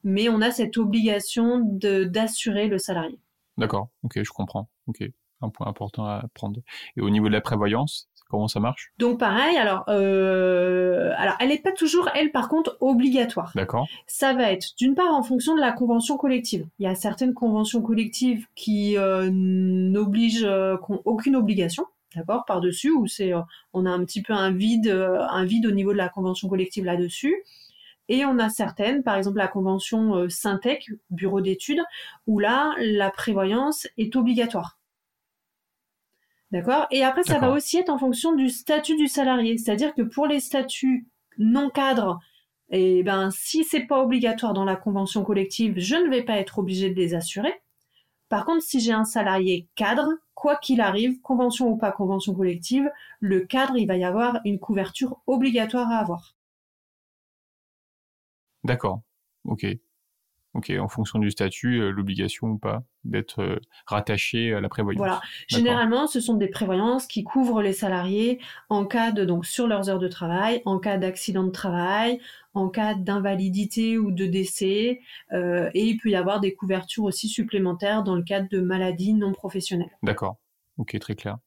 mais 0.03 0.27
on 0.27 0.41
a 0.41 0.49
cette 0.49 0.77
obligation 0.77 1.59
de 1.59 2.03
d'assurer 2.03 2.67
le 2.67 2.79
salarié. 2.79 3.19
D'accord, 3.57 3.89
ok, 4.01 4.23
je 4.23 4.31
comprends. 4.31 4.67
Ok 4.87 5.07
un 5.41 5.49
point 5.49 5.67
important 5.67 6.05
à 6.05 6.23
prendre. 6.33 6.61
Et 6.95 7.01
au 7.01 7.09
niveau 7.09 7.27
de 7.27 7.33
la 7.33 7.41
prévoyance, 7.41 8.09
comment 8.31 8.47
ça 8.47 8.59
marche? 8.59 8.91
Donc 8.97 9.19
pareil, 9.19 9.57
alors, 9.57 9.83
euh, 9.89 11.11
alors 11.17 11.35
elle 11.39 11.49
n'est 11.49 11.59
pas 11.59 11.73
toujours, 11.73 12.09
elle 12.15 12.31
par 12.31 12.49
contre, 12.49 12.77
obligatoire. 12.79 13.51
D'accord. 13.55 13.87
Ça 14.07 14.33
va 14.33 14.51
être 14.51 14.69
d'une 14.77 14.95
part 14.95 15.13
en 15.13 15.21
fonction 15.21 15.53
de 15.55 15.59
la 15.59 15.71
convention 15.71 16.17
collective. 16.17 16.65
Il 16.79 16.83
y 16.83 16.87
a 16.87 16.95
certaines 16.95 17.33
conventions 17.33 17.81
collectives 17.81 18.47
qui 18.55 18.97
euh, 18.97 19.29
n'obligent 19.31 20.45
euh, 20.45 20.77
aucune 21.05 21.35
obligation. 21.35 21.85
D'accord, 22.15 22.43
par-dessus, 22.45 22.91
où 22.91 23.07
c'est, 23.07 23.31
on 23.71 23.85
a 23.85 23.89
un 23.89 24.03
petit 24.03 24.21
peu 24.21 24.33
un 24.33 24.51
vide, 24.51 24.89
un 24.89 25.45
vide 25.45 25.65
au 25.65 25.71
niveau 25.71 25.93
de 25.93 25.97
la 25.97 26.09
convention 26.09 26.49
collective 26.49 26.83
là-dessus. 26.83 27.33
Et 28.09 28.25
on 28.25 28.37
a 28.37 28.49
certaines, 28.49 29.01
par 29.01 29.15
exemple 29.15 29.37
la 29.37 29.47
convention 29.47 30.27
Syntec, 30.27 30.89
bureau 31.09 31.39
d'études, 31.39 31.81
où 32.27 32.39
là, 32.39 32.73
la 32.79 33.11
prévoyance 33.11 33.87
est 33.97 34.13
obligatoire. 34.17 34.77
D'accord? 36.51 36.87
Et 36.91 37.03
après, 37.03 37.23
ça 37.23 37.39
va 37.39 37.49
aussi 37.51 37.77
être 37.77 37.89
en 37.89 37.97
fonction 37.97 38.35
du 38.35 38.49
statut 38.49 38.97
du 38.97 39.07
salarié. 39.07 39.57
C'est-à-dire 39.57 39.95
que 39.95 40.01
pour 40.01 40.27
les 40.27 40.41
statuts 40.41 41.07
non 41.37 41.69
cadres, 41.69 42.19
eh 42.69 43.03
ben, 43.03 43.31
si 43.31 43.63
c'est 43.63 43.85
pas 43.85 44.01
obligatoire 44.01 44.53
dans 44.53 44.65
la 44.65 44.75
convention 44.75 45.23
collective, 45.23 45.75
je 45.77 45.95
ne 45.95 46.09
vais 46.09 46.23
pas 46.23 46.37
être 46.37 46.59
obligé 46.59 46.89
de 46.89 46.95
les 46.95 47.13
assurer. 47.13 47.53
Par 48.27 48.45
contre, 48.45 48.63
si 48.63 48.79
j'ai 48.79 48.93
un 48.93 49.05
salarié 49.05 49.67
cadre, 49.75 50.09
quoi 50.33 50.55
qu'il 50.55 50.81
arrive, 50.81 51.19
convention 51.21 51.69
ou 51.69 51.77
pas 51.77 51.91
convention 51.91 52.33
collective, 52.33 52.89
le 53.19 53.41
cadre, 53.41 53.77
il 53.77 53.87
va 53.87 53.97
y 53.97 54.03
avoir 54.03 54.39
une 54.45 54.59
couverture 54.59 55.21
obligatoire 55.27 55.89
à 55.91 55.99
avoir. 55.99 56.35
D'accord. 58.63 59.01
Ok. 59.45 59.65
Ok, 60.53 60.69
en 60.77 60.89
fonction 60.89 61.17
du 61.17 61.31
statut, 61.31 61.79
euh, 61.79 61.91
l'obligation 61.91 62.47
ou 62.47 62.57
pas 62.57 62.83
d'être 63.05 63.41
euh, 63.41 63.59
rattaché 63.85 64.53
à 64.53 64.59
la 64.59 64.67
prévoyance. 64.67 64.99
Voilà. 64.99 65.21
Généralement, 65.47 66.07
ce 66.07 66.19
sont 66.19 66.33
des 66.33 66.49
prévoyances 66.49 67.07
qui 67.07 67.23
couvrent 67.23 67.61
les 67.61 67.71
salariés 67.71 68.41
en 68.67 68.85
cas 68.85 69.13
de 69.13 69.23
donc 69.23 69.45
sur 69.45 69.65
leurs 69.67 69.89
heures 69.89 69.99
de 69.99 70.09
travail, 70.09 70.61
en 70.65 70.77
cas 70.77 70.97
d'accident 70.97 71.45
de 71.45 71.51
travail, 71.51 72.19
en 72.53 72.67
cas 72.67 72.95
d'invalidité 72.95 73.97
ou 73.97 74.11
de 74.11 74.25
décès, 74.25 74.99
euh, 75.31 75.69
et 75.73 75.85
il 75.85 75.97
peut 75.97 76.09
y 76.09 76.15
avoir 76.15 76.41
des 76.41 76.53
couvertures 76.53 77.05
aussi 77.05 77.29
supplémentaires 77.29 78.03
dans 78.03 78.15
le 78.15 78.23
cadre 78.23 78.49
de 78.49 78.59
maladies 78.59 79.13
non 79.13 79.31
professionnelles. 79.31 79.97
D'accord. 80.03 80.35
Ok, 80.77 80.99
très 80.99 81.15
clair. 81.15 81.37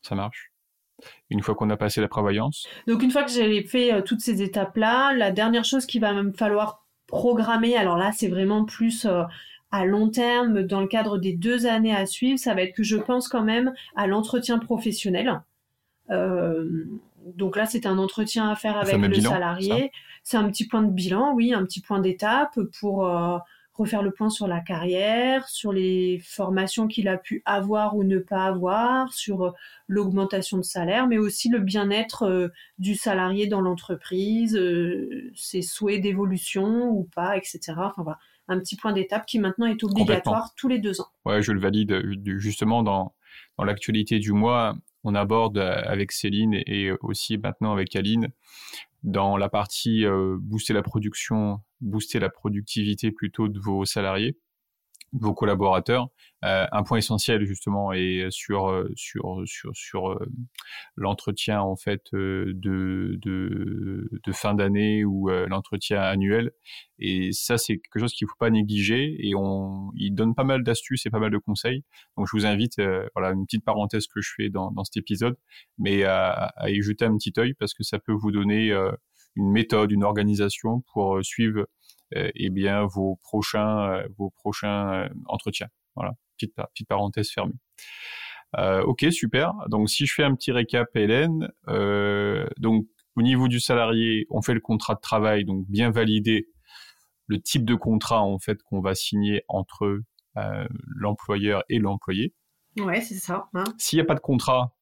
Ça 0.00 0.14
marche. 0.14 0.52
Une 1.28 1.42
fois 1.42 1.54
qu'on 1.54 1.68
a 1.68 1.76
passé 1.76 2.00
la 2.00 2.08
prévoyance? 2.08 2.66
Donc 2.86 3.02
une 3.02 3.10
fois 3.10 3.24
que 3.24 3.30
j'ai 3.30 3.62
fait 3.62 4.02
toutes 4.04 4.20
ces 4.20 4.40
étapes-là, 4.42 5.12
la 5.12 5.30
dernière 5.30 5.64
chose 5.64 5.84
qu'il 5.84 6.00
va 6.00 6.14
me 6.14 6.32
falloir 6.32 6.87
programmer. 7.08 7.76
Alors 7.76 7.96
là, 7.96 8.12
c'est 8.12 8.28
vraiment 8.28 8.64
plus 8.64 9.04
euh, 9.04 9.24
à 9.72 9.84
long 9.84 10.08
terme, 10.08 10.62
dans 10.62 10.80
le 10.80 10.86
cadre 10.86 11.18
des 11.18 11.32
deux 11.32 11.66
années 11.66 11.94
à 11.94 12.06
suivre, 12.06 12.38
ça 12.38 12.54
va 12.54 12.62
être 12.62 12.74
que 12.74 12.84
je 12.84 12.96
pense 12.96 13.28
quand 13.28 13.42
même 13.42 13.74
à 13.96 14.06
l'entretien 14.06 14.58
professionnel. 14.58 15.42
Euh, 16.10 16.84
donc 17.34 17.56
là, 17.56 17.66
c'est 17.66 17.84
un 17.84 17.98
entretien 17.98 18.48
à 18.48 18.54
faire 18.54 18.78
avec 18.78 18.96
le 18.96 19.20
salarié. 19.20 19.90
C'est 20.22 20.36
un 20.36 20.48
petit 20.48 20.66
point 20.66 20.82
de 20.82 20.90
bilan, 20.90 21.34
oui, 21.34 21.52
un 21.52 21.64
petit 21.64 21.80
point 21.80 22.00
d'étape 22.00 22.58
pour 22.80 23.06
euh, 23.06 23.38
refaire 23.78 24.02
le 24.02 24.10
point 24.10 24.28
sur 24.28 24.48
la 24.48 24.60
carrière, 24.60 25.48
sur 25.48 25.72
les 25.72 26.20
formations 26.24 26.88
qu'il 26.88 27.08
a 27.08 27.16
pu 27.16 27.42
avoir 27.44 27.96
ou 27.96 28.02
ne 28.02 28.18
pas 28.18 28.44
avoir, 28.44 29.12
sur 29.12 29.44
euh, 29.44 29.50
l'augmentation 29.86 30.58
de 30.58 30.62
salaire, 30.62 31.06
mais 31.06 31.16
aussi 31.16 31.48
le 31.48 31.60
bien-être 31.60 32.24
euh, 32.24 32.48
du 32.78 32.96
salarié 32.96 33.46
dans 33.46 33.60
l'entreprise, 33.60 34.56
euh, 34.56 35.30
ses 35.34 35.62
souhaits 35.62 36.02
d'évolution 36.02 36.90
ou 36.90 37.08
pas, 37.14 37.36
etc. 37.36 37.60
Enfin 37.76 38.02
voilà, 38.02 38.18
un 38.48 38.58
petit 38.58 38.76
point 38.76 38.92
d'étape 38.92 39.26
qui 39.26 39.38
maintenant 39.38 39.66
est 39.66 39.82
obligatoire 39.84 40.52
tous 40.56 40.68
les 40.68 40.78
deux 40.78 41.00
ans. 41.00 41.08
Ouais, 41.24 41.40
je 41.40 41.52
le 41.52 41.60
valide. 41.60 42.02
Justement, 42.38 42.82
dans, 42.82 43.14
dans 43.58 43.64
l'actualité 43.64 44.18
du 44.18 44.32
mois, 44.32 44.76
on 45.08 45.14
aborde 45.14 45.58
avec 45.58 46.12
Céline 46.12 46.54
et 46.66 46.90
aussi 47.00 47.38
maintenant 47.38 47.72
avec 47.72 47.96
Aline 47.96 48.28
dans 49.02 49.36
la 49.36 49.48
partie 49.48 50.04
booster 50.40 50.74
la 50.74 50.82
production, 50.82 51.60
booster 51.80 52.18
la 52.18 52.28
productivité 52.28 53.10
plutôt 53.10 53.48
de 53.48 53.58
vos 53.58 53.84
salariés 53.84 54.36
vos 55.12 55.34
collaborateurs. 55.34 56.08
Euh, 56.44 56.66
un 56.70 56.84
point 56.84 56.98
essentiel 56.98 57.44
justement 57.44 57.92
est 57.92 58.30
sur 58.30 58.68
euh, 58.68 58.88
sur 58.94 59.42
sur 59.44 59.74
sur 59.74 60.10
euh, 60.12 60.26
l'entretien 60.94 61.60
en 61.60 61.74
fait 61.74 62.02
de 62.12 62.54
de, 62.54 64.08
de 64.24 64.32
fin 64.32 64.54
d'année 64.54 65.04
ou 65.04 65.28
l'entretien 65.28 66.00
annuel. 66.00 66.52
Et 67.00 67.32
ça 67.32 67.58
c'est 67.58 67.78
quelque 67.78 68.00
chose 68.00 68.12
qu'il 68.12 68.28
faut 68.28 68.36
pas 68.38 68.50
négliger 68.50 69.16
et 69.18 69.34
on 69.34 69.90
il 69.96 70.14
donne 70.14 70.34
pas 70.34 70.44
mal 70.44 70.62
d'astuces 70.62 71.06
et 71.06 71.10
pas 71.10 71.20
mal 71.20 71.30
de 71.30 71.38
conseils. 71.38 71.84
Donc 72.16 72.28
je 72.30 72.36
vous 72.36 72.46
invite 72.46 72.80
voilà 73.14 73.30
une 73.32 73.44
petite 73.44 73.64
parenthèse 73.64 74.06
que 74.06 74.20
je 74.20 74.32
fais 74.36 74.48
dans 74.48 74.70
dans 74.70 74.84
cet 74.84 74.96
épisode, 74.96 75.36
mais 75.78 76.04
à, 76.04 76.30
à 76.56 76.70
y 76.70 76.80
jeter 76.82 77.04
un 77.04 77.16
petit 77.16 77.32
œil 77.38 77.54
parce 77.54 77.74
que 77.74 77.82
ça 77.82 77.98
peut 77.98 78.12
vous 78.12 78.30
donner 78.30 78.72
une 79.38 79.50
méthode, 79.50 79.92
une 79.92 80.04
organisation 80.04 80.82
pour 80.92 81.24
suivre 81.24 81.60
euh, 81.60 81.66
eh 82.12 82.50
bien 82.50 82.84
vos 82.86 83.16
prochains 83.22 83.92
euh, 83.92 84.08
vos 84.16 84.30
prochains 84.30 84.92
euh, 84.92 85.08
entretiens. 85.26 85.68
Voilà, 85.94 86.12
petite 86.36 86.54
petite 86.54 86.88
parenthèse 86.88 87.30
fermée. 87.30 87.54
Euh, 88.56 88.82
ok, 88.82 89.06
super. 89.10 89.52
Donc 89.68 89.90
si 89.90 90.06
je 90.06 90.14
fais 90.14 90.24
un 90.24 90.34
petit 90.34 90.52
récap, 90.52 90.88
Hélène, 90.96 91.50
euh, 91.68 92.46
donc 92.58 92.86
au 93.16 93.22
niveau 93.22 93.48
du 93.48 93.60
salarié, 93.60 94.26
on 94.30 94.42
fait 94.42 94.54
le 94.54 94.60
contrat 94.60 94.94
de 94.94 95.00
travail, 95.00 95.44
donc 95.44 95.66
bien 95.68 95.90
valider 95.90 96.48
le 97.26 97.40
type 97.40 97.64
de 97.64 97.74
contrat 97.74 98.22
en 98.22 98.38
fait 98.38 98.62
qu'on 98.62 98.80
va 98.80 98.94
signer 98.94 99.42
entre 99.48 100.00
euh, 100.36 100.68
l'employeur 100.86 101.62
et 101.68 101.78
l'employé. 101.78 102.32
Ouais, 102.78 103.00
c'est 103.00 103.16
ça. 103.16 103.48
Hein. 103.54 103.64
S'il 103.76 103.98
n'y 103.98 104.02
a 104.02 104.04
pas 104.04 104.14
de 104.14 104.20
contrat, 104.20 104.77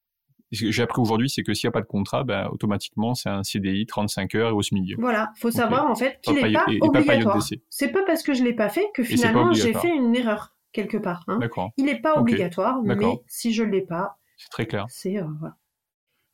j'ai 0.53 0.83
appris 0.83 1.01
aujourd'hui, 1.01 1.29
c'est 1.29 1.43
que 1.43 1.55
s'il 1.55 1.67
n'y 1.67 1.71
a 1.71 1.73
pas 1.73 1.81
de 1.81 1.87
contrat, 1.87 2.25
ben, 2.25 2.49
automatiquement, 2.53 3.15
c'est 3.15 3.29
un 3.29 3.43
CDI, 3.43 3.87
35 3.87 4.35
heures 4.37 4.51
et 4.51 4.53
au 4.53 4.63
SMIC. 4.63 4.99
Voilà, 4.99 5.33
faut 5.37 5.51
savoir 5.51 5.91
en 5.91 5.95
fait 5.95 6.21
qu'il 6.23 6.35
n'est 6.35 6.53
pas, 6.53 6.67
obligatoire. 6.81 7.43
C'est 7.69 7.89
pas 7.89 8.05
parce 8.05 8.23
que 8.23 8.33
je 8.33 8.45
l'ai 8.45 8.53
pas 8.53 8.69
fait 8.69 8.89
que 8.95 9.03
finalement 9.03 9.53
j'ai 9.53 9.73
fait 9.73 9.95
une 9.95 10.15
erreur 10.15 10.57
quelque 10.73 10.99
part. 10.99 11.25
Hein. 11.29 11.41
Il 11.77 11.87
n'est 11.87 12.01
pas 12.01 12.19
obligatoire, 12.19 12.83
mais 12.83 12.97
si 13.27 13.53
je 13.53 13.63
l'ai 13.63 13.83
pas, 13.83 14.19
c'est 14.37 14.51
très 14.51 14.67
clair. 14.67 14.85
C'est 14.89 15.19
euh, 15.19 15.25
voilà. 15.41 15.57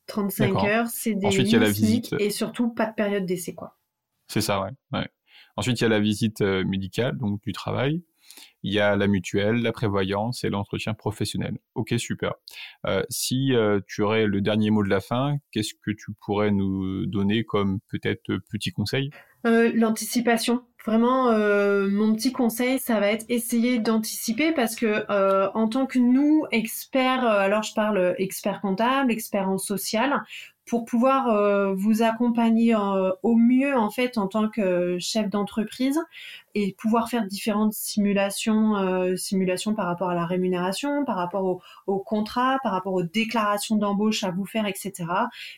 35 0.07 0.55
heures, 0.65 0.87
CDI, 0.87 1.27
Ensuite, 1.27 1.47
il 1.47 1.53
y 1.53 1.55
a 1.55 1.59
la 1.59 1.69
visite. 1.69 2.13
et 2.19 2.29
surtout 2.29 2.69
pas 2.69 2.85
de 2.87 2.93
période 2.93 3.25
d'essai 3.25 3.55
quoi. 3.55 3.77
C'est 4.27 4.41
ça, 4.41 4.61
ouais. 4.61 4.71
ouais. 4.91 5.07
Ensuite, 5.55 5.79
il 5.79 5.83
y 5.83 5.85
a 5.85 5.89
la 5.89 6.01
visite 6.01 6.41
euh, 6.41 6.65
médicale, 6.65 7.17
donc 7.17 7.41
du 7.41 7.53
travail 7.53 8.03
il 8.63 8.73
y 8.73 8.79
a 8.79 8.95
la 8.95 9.07
mutuelle, 9.07 9.61
la 9.61 9.71
prévoyance 9.71 10.43
et 10.43 10.49
l'entretien 10.49 10.93
professionnel. 10.93 11.57
Ok, 11.75 11.93
super. 11.97 12.33
Euh, 12.87 13.03
si 13.09 13.53
euh, 13.53 13.79
tu 13.87 14.01
aurais 14.01 14.25
le 14.25 14.41
dernier 14.41 14.71
mot 14.71 14.83
de 14.83 14.89
la 14.89 15.01
fin, 15.01 15.37
qu'est-ce 15.51 15.73
que 15.73 15.91
tu 15.91 16.13
pourrais 16.21 16.51
nous 16.51 17.05
donner 17.05 17.43
comme 17.43 17.79
peut-être 17.89 18.37
petit 18.49 18.71
conseil? 18.71 19.11
Euh, 19.45 19.71
L'anticipation. 19.75 20.63
Vraiment, 20.85 21.31
mon 21.87 22.13
petit 22.13 22.33
conseil, 22.33 22.77
ça 22.77 22.99
va 22.99 23.07
être 23.07 23.23
essayer 23.29 23.79
d'anticiper 23.79 24.51
parce 24.51 24.75
que 24.75 25.09
en 25.55 25.69
tant 25.69 25.85
que 25.85 25.97
nous, 25.97 26.43
experts, 26.51 27.23
alors 27.23 27.63
je 27.63 27.73
parle 27.73 28.15
expert 28.17 28.59
comptable, 28.59 29.09
expert 29.09 29.47
en 29.47 29.57
social, 29.57 30.21
pour 30.65 30.85
pouvoir 30.85 31.27
euh, 31.27 31.73
vous 31.73 32.03
accompagner 32.03 32.73
euh, 32.75 33.11
au 33.21 33.35
mieux 33.35 33.75
en 33.75 33.89
fait 33.89 34.17
en 34.17 34.27
tant 34.27 34.47
que 34.49 34.97
chef 34.99 35.29
d'entreprise 35.29 35.99
et 36.55 36.73
pouvoir 36.77 37.09
faire 37.09 37.25
différentes 37.25 37.73
simulations, 37.73 38.77
euh, 38.77 39.15
simulations 39.15 39.73
par 39.73 39.87
rapport 39.87 40.09
à 40.09 40.15
la 40.15 40.25
rémunération, 40.25 41.03
par 41.05 41.17
rapport 41.17 41.43
au, 41.43 41.61
au 41.87 41.99
contrat, 41.99 42.59
par 42.63 42.71
rapport 42.71 42.93
aux 42.93 43.03
déclarations 43.03 43.75
d'embauche 43.75 44.23
à 44.23 44.31
vous 44.31 44.45
faire, 44.45 44.65
etc. 44.65 44.93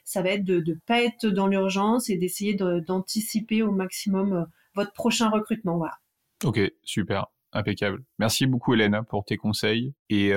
Ça 0.04 0.22
va 0.22 0.30
être 0.30 0.44
de 0.44 0.64
ne 0.66 0.74
pas 0.86 1.04
être 1.04 1.28
dans 1.28 1.48
l'urgence 1.48 2.10
et 2.10 2.18
d'essayer 2.18 2.56
d'anticiper 2.56 3.62
au 3.62 3.72
maximum 3.72 4.48
votre 4.74 4.94
prochain 4.94 5.30
recrutement. 5.30 5.78
Voilà. 5.78 5.98
Ok, 6.44 6.60
super. 6.84 7.28
Impeccable. 7.54 8.04
Merci 8.20 8.48
beaucoup 8.48 8.74
Hélène 8.74 9.02
pour 9.08 9.24
tes 9.24 9.38
conseils 9.38 9.94
et, 10.10 10.32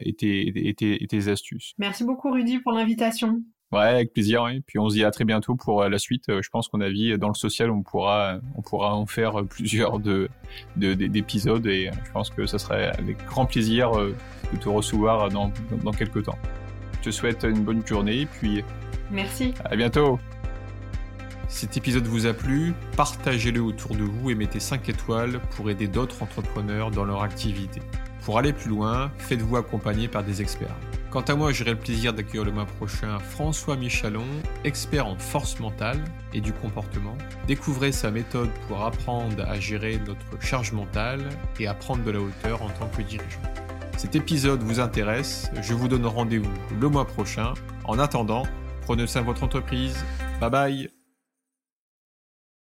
et, 0.00 0.14
tes, 0.14 0.68
et, 0.68 0.74
tes, 0.74 1.02
et 1.04 1.06
tes 1.06 1.28
astuces. 1.28 1.72
Merci 1.78 2.04
beaucoup 2.04 2.32
Rudy 2.32 2.58
pour 2.58 2.72
l'invitation. 2.72 3.42
Ouais, 3.72 3.80
avec 3.80 4.12
plaisir. 4.12 4.42
Oui. 4.44 4.60
Puis 4.66 4.78
on 4.78 4.88
se 4.88 4.94
dit 4.94 5.04
à 5.04 5.10
très 5.10 5.24
bientôt 5.24 5.56
pour 5.56 5.82
euh, 5.82 5.88
la 5.88 5.98
suite. 5.98 6.28
Euh, 6.28 6.40
je 6.42 6.48
pense 6.50 6.68
qu'on 6.68 6.80
a 6.80 6.88
vu 6.88 7.18
dans 7.18 7.28
le 7.28 7.34
social, 7.34 7.70
on 7.70 7.82
pourra, 7.82 8.38
on 8.56 8.62
pourra 8.62 8.94
en 8.94 9.06
faire 9.06 9.44
plusieurs 9.44 9.98
de, 9.98 10.28
d'épisodes 10.76 11.66
et 11.66 11.90
je 12.04 12.10
pense 12.12 12.30
que 12.30 12.46
ça 12.46 12.58
serait 12.58 12.88
avec 12.98 13.24
grand 13.26 13.46
plaisir 13.46 13.92
euh, 13.98 14.14
de 14.52 14.58
te 14.58 14.68
recevoir 14.68 15.28
dans, 15.30 15.52
dans 15.82 15.92
quelques 15.92 16.24
temps. 16.24 16.38
Je 17.00 17.10
te 17.10 17.10
souhaite 17.10 17.44
une 17.44 17.64
bonne 17.64 17.84
journée 17.86 18.26
puis. 18.26 18.62
Merci. 19.10 19.54
À 19.64 19.76
bientôt. 19.76 20.18
Cet 21.48 21.76
épisode 21.76 22.06
vous 22.06 22.26
a 22.26 22.32
plu, 22.32 22.74
partagez-le 22.96 23.60
autour 23.60 23.94
de 23.94 24.02
vous 24.02 24.30
et 24.30 24.34
mettez 24.34 24.60
5 24.60 24.88
étoiles 24.88 25.40
pour 25.50 25.70
aider 25.70 25.86
d'autres 25.86 26.22
entrepreneurs 26.22 26.90
dans 26.90 27.04
leur 27.04 27.22
activité. 27.22 27.80
Pour 28.24 28.38
aller 28.38 28.52
plus 28.52 28.70
loin, 28.70 29.12
faites-vous 29.18 29.56
accompagner 29.56 30.08
par 30.08 30.24
des 30.24 30.40
experts. 30.40 30.74
Quant 31.14 31.20
à 31.20 31.36
moi, 31.36 31.52
j'aurai 31.52 31.70
le 31.70 31.78
plaisir 31.78 32.12
d'accueillir 32.12 32.44
le 32.44 32.50
mois 32.50 32.66
prochain 32.66 33.20
François 33.20 33.76
Michalon, 33.76 34.26
expert 34.64 35.06
en 35.06 35.16
force 35.16 35.60
mentale 35.60 36.02
et 36.32 36.40
du 36.40 36.52
comportement. 36.52 37.16
Découvrez 37.46 37.92
sa 37.92 38.10
méthode 38.10 38.50
pour 38.66 38.84
apprendre 38.84 39.48
à 39.48 39.60
gérer 39.60 40.00
notre 40.04 40.42
charge 40.42 40.72
mentale 40.72 41.20
et 41.60 41.68
à 41.68 41.74
prendre 41.74 42.02
de 42.02 42.10
la 42.10 42.18
hauteur 42.18 42.62
en 42.62 42.68
tant 42.68 42.88
que 42.88 43.02
dirigeant. 43.02 43.42
Cet 43.96 44.16
épisode 44.16 44.64
vous 44.64 44.80
intéresse, 44.80 45.48
je 45.62 45.72
vous 45.72 45.86
donne 45.86 46.04
rendez-vous 46.04 46.50
le 46.80 46.88
mois 46.88 47.06
prochain. 47.06 47.54
En 47.84 48.00
attendant, 48.00 48.42
prenez 48.82 49.06
soin 49.06 49.20
de 49.20 49.26
votre 49.26 49.44
entreprise. 49.44 50.04
Bye 50.40 50.50
bye 50.50 50.93